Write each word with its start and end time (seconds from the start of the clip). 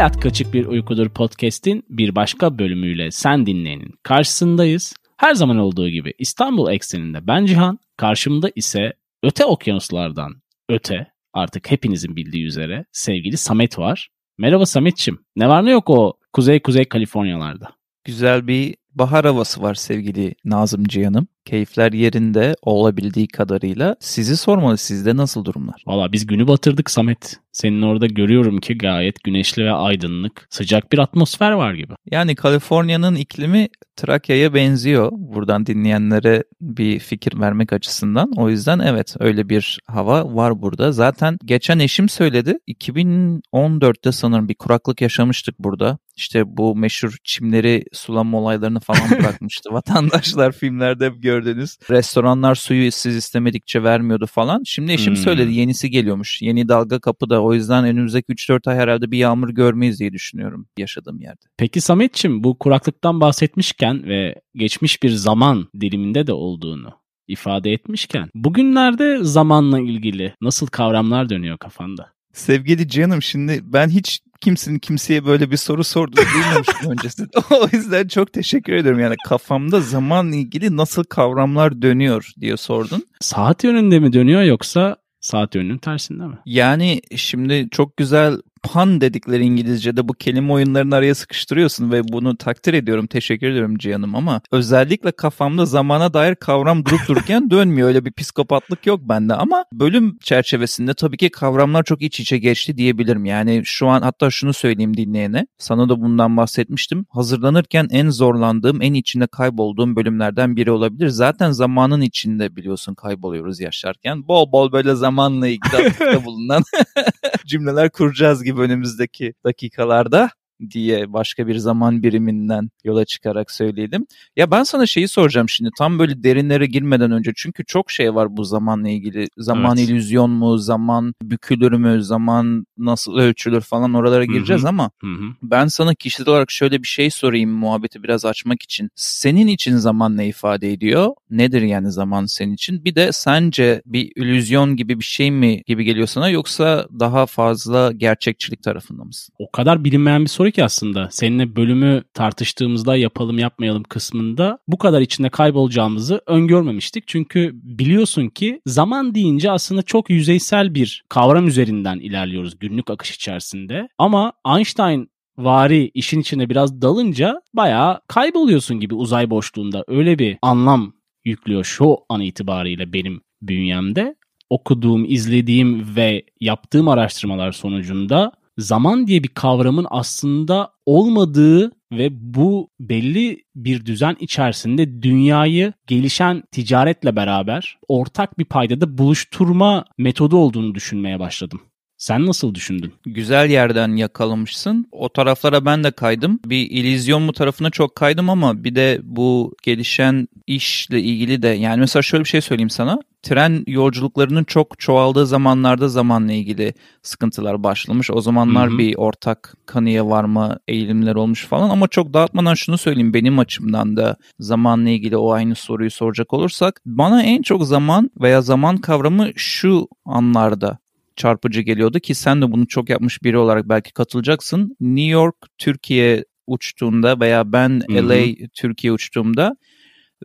Hayat 0.00 0.20
Kaçık 0.20 0.54
Bir 0.54 0.66
Uykudur 0.66 1.08
podcast'in 1.08 1.84
bir 1.88 2.14
başka 2.14 2.58
bölümüyle 2.58 3.10
sen 3.10 3.46
dinleyenin 3.46 3.94
karşısındayız. 4.02 4.94
Her 5.16 5.34
zaman 5.34 5.58
olduğu 5.58 5.88
gibi 5.88 6.14
İstanbul 6.18 6.70
ekseninde 6.72 7.26
ben 7.26 7.46
Cihan, 7.46 7.78
karşımda 7.96 8.50
ise 8.54 8.92
öte 9.22 9.44
okyanuslardan 9.44 10.42
öte 10.68 11.06
artık 11.32 11.70
hepinizin 11.70 12.16
bildiği 12.16 12.44
üzere 12.44 12.84
sevgili 12.92 13.36
Samet 13.36 13.78
var. 13.78 14.08
Merhaba 14.38 14.66
Sametçim. 14.66 15.18
Ne 15.36 15.48
var 15.48 15.66
ne 15.66 15.70
yok 15.70 15.90
o 15.90 16.14
Kuzey 16.32 16.60
Kuzey 16.62 16.84
Kaliforniyalarda? 16.84 17.68
Güzel 18.04 18.46
bir 18.46 18.76
bahar 19.00 19.24
havası 19.24 19.62
var 19.62 19.74
sevgili 19.74 20.34
Nazım 20.44 20.84
Cihan'ım. 20.84 21.26
Keyifler 21.44 21.92
yerinde 21.92 22.56
olabildiği 22.62 23.28
kadarıyla. 23.28 23.96
Sizi 24.00 24.36
sormalı 24.36 24.78
sizde 24.78 25.16
nasıl 25.16 25.44
durumlar? 25.44 25.82
Valla 25.86 26.12
biz 26.12 26.26
günü 26.26 26.48
batırdık 26.48 26.90
Samet. 26.90 27.40
Senin 27.52 27.82
orada 27.82 28.06
görüyorum 28.06 28.60
ki 28.60 28.78
gayet 28.78 29.24
güneşli 29.24 29.64
ve 29.64 29.72
aydınlık, 29.72 30.46
sıcak 30.50 30.92
bir 30.92 30.98
atmosfer 30.98 31.52
var 31.52 31.74
gibi. 31.74 31.92
Yani 32.10 32.34
Kaliforniya'nın 32.34 33.14
iklimi 33.14 33.68
Trakya'ya 33.96 34.54
benziyor. 34.54 35.08
Buradan 35.12 35.66
dinleyenlere 35.66 36.44
bir 36.60 36.98
fikir 36.98 37.40
vermek 37.40 37.72
açısından. 37.72 38.32
O 38.36 38.50
yüzden 38.50 38.78
evet 38.78 39.16
öyle 39.20 39.48
bir 39.48 39.78
hava 39.86 40.34
var 40.34 40.62
burada. 40.62 40.92
Zaten 40.92 41.38
geçen 41.44 41.78
eşim 41.78 42.08
söyledi. 42.08 42.58
2014'te 42.68 44.12
sanırım 44.12 44.48
bir 44.48 44.54
kuraklık 44.54 45.00
yaşamıştık 45.00 45.58
burada. 45.58 45.98
İşte 46.16 46.56
bu 46.56 46.76
meşhur 46.76 47.16
çimleri 47.24 47.84
sulama 47.92 48.38
olaylarını 48.38 48.80
falan 48.92 49.22
bırakmıştı. 49.22 49.70
Vatandaşlar 49.72 50.52
filmlerde 50.52 51.06
hep 51.06 51.22
gördünüz. 51.22 51.78
Restoranlar 51.90 52.54
suyu 52.54 52.92
siz 52.92 53.16
istemedikçe 53.16 53.82
vermiyordu 53.82 54.26
falan. 54.26 54.62
Şimdi 54.64 54.92
eşim 54.92 55.14
hmm. 55.14 55.22
söyledi 55.22 55.54
yenisi 55.54 55.90
geliyormuş. 55.90 56.42
Yeni 56.42 56.68
dalga 56.68 56.98
kapıda. 56.98 57.42
O 57.42 57.54
yüzden 57.54 57.84
önümüzdeki 57.84 58.32
3-4 58.32 58.70
ay 58.70 58.76
herhalde 58.76 59.10
bir 59.10 59.18
yağmur 59.18 59.50
görmeyiz 59.50 60.00
diye 60.00 60.12
düşünüyorum 60.12 60.66
yaşadığım 60.78 61.20
yerde. 61.20 61.40
Peki 61.56 61.80
Sametçim 61.80 62.44
bu 62.44 62.58
kuraklıktan 62.58 63.20
bahsetmişken 63.20 64.08
ve 64.08 64.34
geçmiş 64.54 65.02
bir 65.02 65.10
zaman 65.10 65.68
diliminde 65.80 66.26
de 66.26 66.32
olduğunu 66.32 67.00
ifade 67.28 67.72
etmişken 67.72 68.30
bugünlerde 68.34 69.18
zamanla 69.22 69.80
ilgili 69.80 70.34
nasıl 70.40 70.66
kavramlar 70.66 71.28
dönüyor 71.28 71.58
kafanda? 71.58 72.12
Sevgili 72.32 72.88
canım 72.88 73.22
şimdi 73.22 73.60
ben 73.62 73.88
hiç 73.88 74.20
kimsenin 74.40 74.78
kimseye 74.78 75.24
böyle 75.26 75.50
bir 75.50 75.56
soru 75.56 75.84
sorduğunu 75.84 76.24
duymamıştım 76.34 76.90
öncesinde. 76.90 77.30
o 77.50 77.68
yüzden 77.72 78.08
çok 78.08 78.32
teşekkür 78.32 78.72
ederim. 78.72 79.00
Yani 79.00 79.16
kafamda 79.28 79.80
zamanla 79.80 80.36
ilgili 80.36 80.76
nasıl 80.76 81.04
kavramlar 81.04 81.82
dönüyor 81.82 82.32
diye 82.40 82.56
sordun. 82.56 83.06
Saat 83.20 83.64
yönünde 83.64 83.98
mi 83.98 84.12
dönüyor 84.12 84.42
yoksa 84.42 84.96
saat 85.20 85.54
yönünün 85.54 85.78
tersinde 85.78 86.26
mi? 86.26 86.38
Yani 86.46 87.00
şimdi 87.16 87.68
çok 87.70 87.96
güzel 87.96 88.36
pan 88.62 89.00
dedikleri 89.00 89.44
İngilizce'de 89.44 90.08
bu 90.08 90.12
kelime 90.12 90.52
oyunlarını 90.52 90.94
araya 90.94 91.14
sıkıştırıyorsun 91.14 91.92
ve 91.92 92.08
bunu 92.08 92.36
takdir 92.36 92.74
ediyorum. 92.74 93.06
Teşekkür 93.06 93.50
ediyorum 93.50 93.78
Cihan'ım 93.78 94.14
ama 94.14 94.40
özellikle 94.52 95.12
kafamda 95.12 95.66
zamana 95.66 96.14
dair 96.14 96.34
kavram 96.34 96.84
durup 96.84 97.08
dururken 97.08 97.50
dönmüyor. 97.50 97.88
Öyle 97.88 98.04
bir 98.04 98.12
psikopatlık 98.12 98.86
yok 98.86 99.00
bende 99.02 99.34
ama 99.34 99.64
bölüm 99.72 100.18
çerçevesinde 100.18 100.94
tabii 100.94 101.16
ki 101.16 101.30
kavramlar 101.30 101.82
çok 101.82 102.02
iç 102.02 102.20
içe 102.20 102.38
geçti 102.38 102.76
diyebilirim. 102.76 103.24
Yani 103.24 103.62
şu 103.64 103.88
an 103.88 104.02
hatta 104.02 104.30
şunu 104.30 104.52
söyleyeyim 104.52 104.96
dinleyene. 104.96 105.46
Sana 105.58 105.88
da 105.88 106.00
bundan 106.00 106.36
bahsetmiştim. 106.36 107.06
Hazırlanırken 107.10 107.88
en 107.90 108.10
zorlandığım, 108.10 108.82
en 108.82 108.94
içinde 108.94 109.26
kaybolduğum 109.26 109.96
bölümlerden 109.96 110.56
biri 110.56 110.70
olabilir. 110.70 111.08
Zaten 111.08 111.50
zamanın 111.50 112.00
içinde 112.00 112.56
biliyorsun 112.56 112.94
kayboluyoruz 112.94 113.60
yaşarken. 113.60 114.28
Bol 114.28 114.52
bol 114.52 114.72
böyle 114.72 114.94
zamanla 114.94 115.48
ilgili 115.48 116.24
bulunan 116.24 116.62
cümleler 117.46 117.90
kuracağız 117.90 118.44
gibi 118.44 118.60
önümüzdeki 118.60 119.34
dakikalarda 119.44 120.30
diye 120.70 121.12
başka 121.12 121.46
bir 121.46 121.56
zaman 121.56 122.02
biriminden 122.02 122.70
yola 122.84 123.04
çıkarak 123.04 123.50
söyleyelim. 123.50 124.06
Ya 124.36 124.50
ben 124.50 124.62
sana 124.62 124.86
şeyi 124.86 125.08
soracağım 125.08 125.48
şimdi 125.48 125.70
tam 125.78 125.98
böyle 125.98 126.22
derinlere 126.22 126.66
girmeden 126.66 127.10
önce 127.10 127.32
çünkü 127.36 127.64
çok 127.64 127.90
şey 127.90 128.14
var 128.14 128.36
bu 128.36 128.44
zamanla 128.44 128.88
ilgili. 128.88 129.28
Zaman 129.38 129.76
evet. 129.78 129.88
illüzyon 129.88 130.30
mu, 130.30 130.58
zaman 130.58 131.14
bükülür 131.22 131.72
mü, 131.72 132.02
zaman 132.02 132.66
nasıl 132.78 133.16
ölçülür 133.16 133.60
falan 133.60 133.94
oralara 133.94 134.24
gireceğiz 134.24 134.62
Hı-hı. 134.62 134.68
ama 134.68 134.90
Hı-hı. 135.00 135.34
ben 135.42 135.66
sana 135.66 135.94
kişisel 135.94 136.28
olarak 136.28 136.50
şöyle 136.50 136.82
bir 136.82 136.88
şey 136.88 137.10
sorayım 137.10 137.50
muhabbeti 137.50 138.02
biraz 138.02 138.24
açmak 138.24 138.62
için. 138.62 138.90
Senin 138.94 139.46
için 139.46 139.76
zaman 139.76 140.16
ne 140.16 140.28
ifade 140.28 140.72
ediyor? 140.72 141.10
Nedir 141.30 141.62
yani 141.62 141.92
zaman 141.92 142.26
senin 142.26 142.54
için? 142.54 142.84
Bir 142.84 142.94
de 142.94 143.12
sence 143.12 143.82
bir 143.86 144.12
illüzyon 144.16 144.76
gibi 144.76 144.98
bir 144.98 145.04
şey 145.04 145.30
mi 145.30 145.62
gibi 145.66 145.84
geliyor 145.84 146.06
sana 146.06 146.28
yoksa 146.28 146.86
daha 147.00 147.26
fazla 147.26 147.92
gerçekçilik 147.92 148.62
tarafında 148.62 149.04
mısın? 149.04 149.34
O 149.38 149.50
kadar 149.50 149.84
bilinmeyen 149.84 150.22
bir 150.22 150.28
soru 150.28 150.49
ki 150.50 150.64
aslında. 150.64 151.08
Seninle 151.10 151.56
bölümü 151.56 152.02
tartıştığımızda 152.14 152.96
yapalım 152.96 153.38
yapmayalım 153.38 153.82
kısmında 153.82 154.58
bu 154.68 154.78
kadar 154.78 155.00
içinde 155.00 155.28
kaybolacağımızı 155.28 156.20
öngörmemiştik. 156.26 157.08
Çünkü 157.08 157.50
biliyorsun 157.54 158.28
ki 158.28 158.60
zaman 158.66 159.14
deyince 159.14 159.50
aslında 159.50 159.82
çok 159.82 160.10
yüzeysel 160.10 160.74
bir 160.74 161.04
kavram 161.08 161.46
üzerinden 161.46 161.98
ilerliyoruz 161.98 162.58
günlük 162.58 162.90
akış 162.90 163.10
içerisinde. 163.10 163.88
Ama 163.98 164.32
Einstein 164.56 165.10
vari 165.38 165.90
işin 165.94 166.20
içine 166.20 166.50
biraz 166.50 166.82
dalınca 166.82 167.42
bayağı 167.54 168.00
kayboluyorsun 168.08 168.80
gibi 168.80 168.94
uzay 168.94 169.30
boşluğunda. 169.30 169.84
Öyle 169.88 170.18
bir 170.18 170.38
anlam 170.42 170.92
yüklüyor 171.24 171.64
şu 171.64 171.96
an 172.08 172.20
itibariyle 172.20 172.92
benim 172.92 173.20
bünyemde. 173.42 174.16
Okuduğum, 174.50 175.04
izlediğim 175.08 175.96
ve 175.96 176.22
yaptığım 176.40 176.88
araştırmalar 176.88 177.52
sonucunda 177.52 178.32
zaman 178.60 179.06
diye 179.06 179.22
bir 179.22 179.28
kavramın 179.28 179.86
aslında 179.90 180.72
olmadığı 180.86 181.72
ve 181.92 182.08
bu 182.34 182.70
belli 182.80 183.44
bir 183.54 183.86
düzen 183.86 184.16
içerisinde 184.20 185.02
dünyayı 185.02 185.72
gelişen 185.86 186.42
ticaretle 186.52 187.16
beraber 187.16 187.78
ortak 187.88 188.38
bir 188.38 188.44
paydada 188.44 188.98
buluşturma 188.98 189.84
metodu 189.98 190.36
olduğunu 190.36 190.74
düşünmeye 190.74 191.20
başladım. 191.20 191.60
Sen 192.00 192.26
nasıl 192.26 192.54
düşündün? 192.54 192.92
Güzel 193.06 193.50
yerden 193.50 193.96
yakalamışsın. 193.96 194.86
O 194.92 195.08
taraflara 195.08 195.64
ben 195.64 195.84
de 195.84 195.90
kaydım. 195.90 196.40
Bir 196.46 196.70
illüzyon 196.70 197.22
mu 197.22 197.32
tarafına 197.32 197.70
çok 197.70 197.94
kaydım 197.94 198.30
ama 198.30 198.64
bir 198.64 198.74
de 198.74 199.00
bu 199.02 199.54
gelişen 199.62 200.28
işle 200.46 201.00
ilgili 201.00 201.42
de 201.42 201.48
yani 201.48 201.80
mesela 201.80 202.02
şöyle 202.02 202.24
bir 202.24 202.28
şey 202.28 202.40
söyleyeyim 202.40 202.70
sana. 202.70 202.98
Tren 203.22 203.64
yolculuklarının 203.66 204.44
çok 204.44 204.78
çoğaldığı 204.78 205.26
zamanlarda 205.26 205.88
zamanla 205.88 206.32
ilgili 206.32 206.74
sıkıntılar 207.02 207.62
başlamış. 207.62 208.10
O 208.10 208.20
zamanlar 208.20 208.70
hı 208.70 208.74
hı. 208.74 208.78
bir 208.78 208.94
ortak 208.96 209.54
kanıya 209.66 210.08
varma 210.08 210.58
eğilimler 210.68 211.14
olmuş 211.14 211.46
falan 211.46 211.70
ama 211.70 211.88
çok 211.88 212.14
dağıtmadan 212.14 212.54
şunu 212.54 212.78
söyleyeyim 212.78 213.14
benim 213.14 213.38
açımdan 213.38 213.96
da 213.96 214.16
zamanla 214.38 214.90
ilgili 214.90 215.16
o 215.16 215.32
aynı 215.32 215.54
soruyu 215.54 215.90
soracak 215.90 216.32
olursak 216.32 216.80
bana 216.86 217.22
en 217.22 217.42
çok 217.42 217.64
zaman 217.64 218.10
veya 218.20 218.42
zaman 218.42 218.76
kavramı 218.76 219.28
şu 219.36 219.88
anlarda 220.04 220.78
çarpıcı 221.20 221.60
geliyordu 221.60 222.00
ki 222.00 222.14
sen 222.14 222.42
de 222.42 222.52
bunu 222.52 222.66
çok 222.66 222.90
yapmış 222.90 223.22
biri 223.22 223.38
olarak 223.38 223.68
belki 223.68 223.92
katılacaksın. 223.92 224.76
New 224.80 225.10
York 225.10 225.36
Türkiye 225.58 226.24
uçtuğunda 226.46 227.20
veya 227.20 227.52
ben 227.52 227.82
Hı-hı. 227.90 228.08
LA 228.08 228.46
Türkiye 228.54 228.92
uçtuğumda 228.92 229.56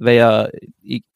veya 0.02 0.52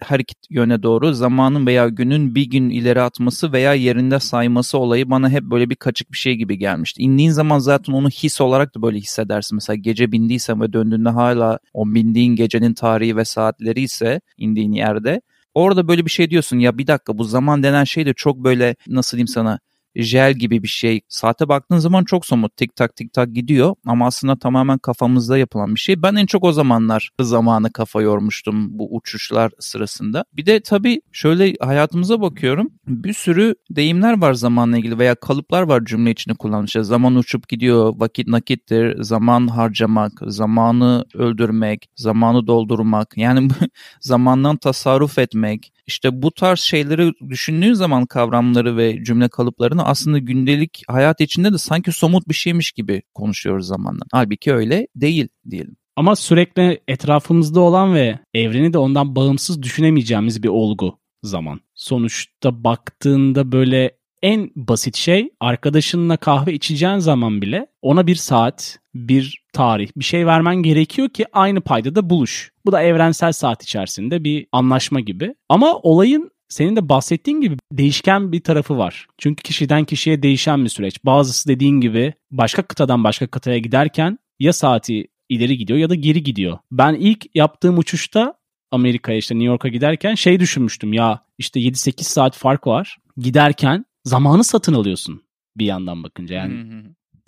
her 0.04 0.20
iki 0.20 0.34
yöne 0.50 0.84
doğru 0.84 1.14
zamanın 1.14 1.66
veya 1.68 1.88
günün 1.88 2.36
bir 2.36 2.50
gün 2.50 2.70
ileri 2.70 3.02
atması 3.02 3.54
veya 3.54 3.74
yerinde 3.74 4.20
sayması 4.20 4.78
olayı 4.78 5.10
bana 5.10 5.30
hep 5.30 5.44
böyle 5.44 5.70
bir 5.70 5.76
kaçık 5.76 6.12
bir 6.12 6.18
şey 6.18 6.36
gibi 6.36 6.58
gelmişti. 6.58 7.02
İndiğin 7.02 7.32
zaman 7.32 7.60
zaten 7.60 7.94
onu 7.94 8.10
his 8.10 8.42
olarak 8.42 8.76
da 8.76 8.82
böyle 8.82 8.98
hissedersin. 8.98 9.56
Mesela 9.56 9.76
gece 9.76 10.12
bindiysen 10.12 10.62
ve 10.62 10.74
döndüğünde 10.74 11.10
hala 11.10 11.60
o 11.74 11.86
bindiğin 11.86 12.36
gecenin 12.36 12.74
tarihi 12.74 13.18
ve 13.18 13.26
saatleri 13.26 13.82
ise 13.82 14.22
indiğin 14.38 14.72
yerde 14.72 15.22
Orada 15.54 15.88
böyle 15.88 16.06
bir 16.06 16.12
şey 16.12 16.30
diyorsun 16.30 16.60
ya 16.60 16.78
bir 16.78 16.88
dakika 16.88 17.18
bu 17.18 17.24
zaman 17.24 17.64
denen 17.64 17.84
şey 17.84 18.06
de 18.06 18.14
çok 18.14 18.38
böyle 18.38 18.76
nasıl 18.88 19.18
diyeyim 19.18 19.28
sana 19.28 19.60
jel 19.96 20.34
gibi 20.34 20.64
bir 20.64 20.68
şey. 20.68 21.02
Saate 21.10 21.50
baktığın 21.50 21.78
zaman 21.78 22.04
çok 22.04 22.26
somut 22.26 22.58
tik 22.58 22.76
tak 22.76 22.96
tik 22.96 23.14
tak 23.14 23.34
gidiyor 23.34 23.76
ama 23.86 24.08
aslında 24.08 24.36
tamamen 24.40 24.78
kafamızda 24.78 25.38
yapılan 25.38 25.76
bir 25.76 25.80
şey. 25.80 26.02
Ben 26.04 26.16
en 26.16 26.26
çok 26.26 26.44
o 26.44 26.52
zamanlar 26.52 27.10
zamanı 27.22 27.72
kafa 27.72 28.02
yormuştum 28.02 28.80
bu 28.80 28.96
uçuşlar 28.96 29.52
sırasında. 29.60 30.26
Bir 30.34 30.46
de 30.46 30.60
tabii 30.60 31.02
şöyle 31.12 31.54
hayatımıza 31.62 32.22
bakıyorum. 32.22 32.72
Bir 32.88 33.14
sürü 33.14 33.56
deyimler 33.72 34.22
var 34.22 34.34
zamanla 34.34 34.78
ilgili 34.78 35.00
veya 35.00 35.16
kalıplar 35.16 35.62
var 35.62 35.86
cümle 35.86 36.12
içinde 36.12 36.36
kullanılmış. 36.36 36.72
Zaman 36.72 37.16
uçup 37.16 37.50
gidiyor, 37.50 37.94
vakit 37.98 38.28
nakittir, 38.28 39.04
zaman 39.04 39.48
harcamak, 39.48 40.12
zamanı 40.28 41.06
öldürmek, 41.14 41.90
zamanı 41.96 42.48
doldurmak. 42.48 43.18
Yani 43.18 43.50
zamandan 44.02 44.58
tasarruf 44.58 45.18
etmek, 45.18 45.74
işte 45.90 46.22
bu 46.22 46.32
tarz 46.32 46.60
şeyleri 46.60 47.14
düşündüğün 47.30 47.74
zaman 47.74 48.06
kavramları 48.06 48.78
ve 48.78 49.04
cümle 49.04 49.30
kalıplarını 49.30 49.86
aslında 49.86 50.18
gündelik 50.18 50.82
hayat 50.88 51.22
içinde 51.22 51.54
de 51.54 51.58
sanki 51.58 51.92
somut 51.92 52.28
bir 52.28 52.34
şeymiş 52.34 52.72
gibi 52.72 53.02
konuşuyoruz 53.14 53.68
zamanla. 53.68 54.02
Halbuki 54.12 54.54
öyle 54.54 54.88
değil 54.96 55.28
diyelim. 55.50 55.76
Ama 55.96 56.16
sürekli 56.16 56.82
etrafımızda 56.88 57.60
olan 57.60 57.94
ve 57.96 58.20
evreni 58.34 58.74
de 58.74 58.78
ondan 58.78 59.16
bağımsız 59.16 59.64
düşünemeyeceğimiz 59.64 60.44
bir 60.44 60.48
olgu 60.48 61.00
zaman. 61.24 61.60
Sonuçta 61.76 62.64
baktığında 62.64 63.52
böyle 63.52 63.99
en 64.22 64.52
basit 64.56 64.96
şey 64.96 65.30
arkadaşınla 65.40 66.18
kahve 66.18 66.54
içeceğin 66.54 66.98
zaman 66.98 67.42
bile 67.42 67.68
ona 67.82 68.08
bir 68.08 68.16
saat, 68.16 68.80
bir 68.96 69.44
tarih, 69.54 69.90
bir 69.98 70.04
şey 70.04 70.26
vermen 70.26 70.56
gerekiyor 70.56 71.10
ki 71.10 71.26
aynı 71.34 71.62
paydada 71.62 72.10
buluş. 72.10 72.52
Bu 72.66 72.72
da 72.72 72.82
evrensel 72.82 73.32
saat 73.32 73.64
içerisinde 73.64 74.24
bir 74.24 74.48
anlaşma 74.52 75.00
gibi. 75.00 75.36
Ama 75.50 75.76
olayın 75.76 76.32
senin 76.50 76.76
de 76.76 76.90
bahsettiğin 76.90 77.42
gibi 77.42 77.58
değişken 77.72 78.32
bir 78.32 78.44
tarafı 78.44 78.78
var. 78.78 79.08
Çünkü 79.18 79.44
kişiden 79.44 79.86
kişiye 79.86 80.24
değişen 80.24 80.64
bir 80.64 80.70
süreç. 80.70 81.06
Bazısı 81.06 81.50
dediğin 81.50 81.82
gibi 81.82 82.14
başka 82.32 82.62
kıtadan 82.62 83.04
başka 83.04 83.28
kıtaya 83.28 83.58
giderken 83.58 84.20
ya 84.40 84.54
saati 84.54 85.08
ileri 85.30 85.58
gidiyor 85.58 85.80
ya 85.80 85.90
da 85.90 85.96
geri 85.96 86.24
gidiyor. 86.24 86.58
Ben 86.72 86.94
ilk 86.94 87.36
yaptığım 87.36 87.78
uçuşta 87.78 88.34
Amerika'ya 88.72 89.18
işte 89.18 89.36
New 89.36 89.46
York'a 89.46 89.68
giderken 89.68 90.16
şey 90.16 90.40
düşünmüştüm 90.40 90.94
ya 90.94 91.22
işte 91.38 91.60
7-8 91.60 92.04
saat 92.04 92.38
fark 92.38 92.68
var. 92.68 92.98
Giderken 93.18 93.86
zamanı 94.04 94.44
satın 94.44 94.74
alıyorsun 94.74 95.24
bir 95.58 95.66
yandan 95.66 96.04
bakınca 96.04 96.36
yani. 96.36 96.84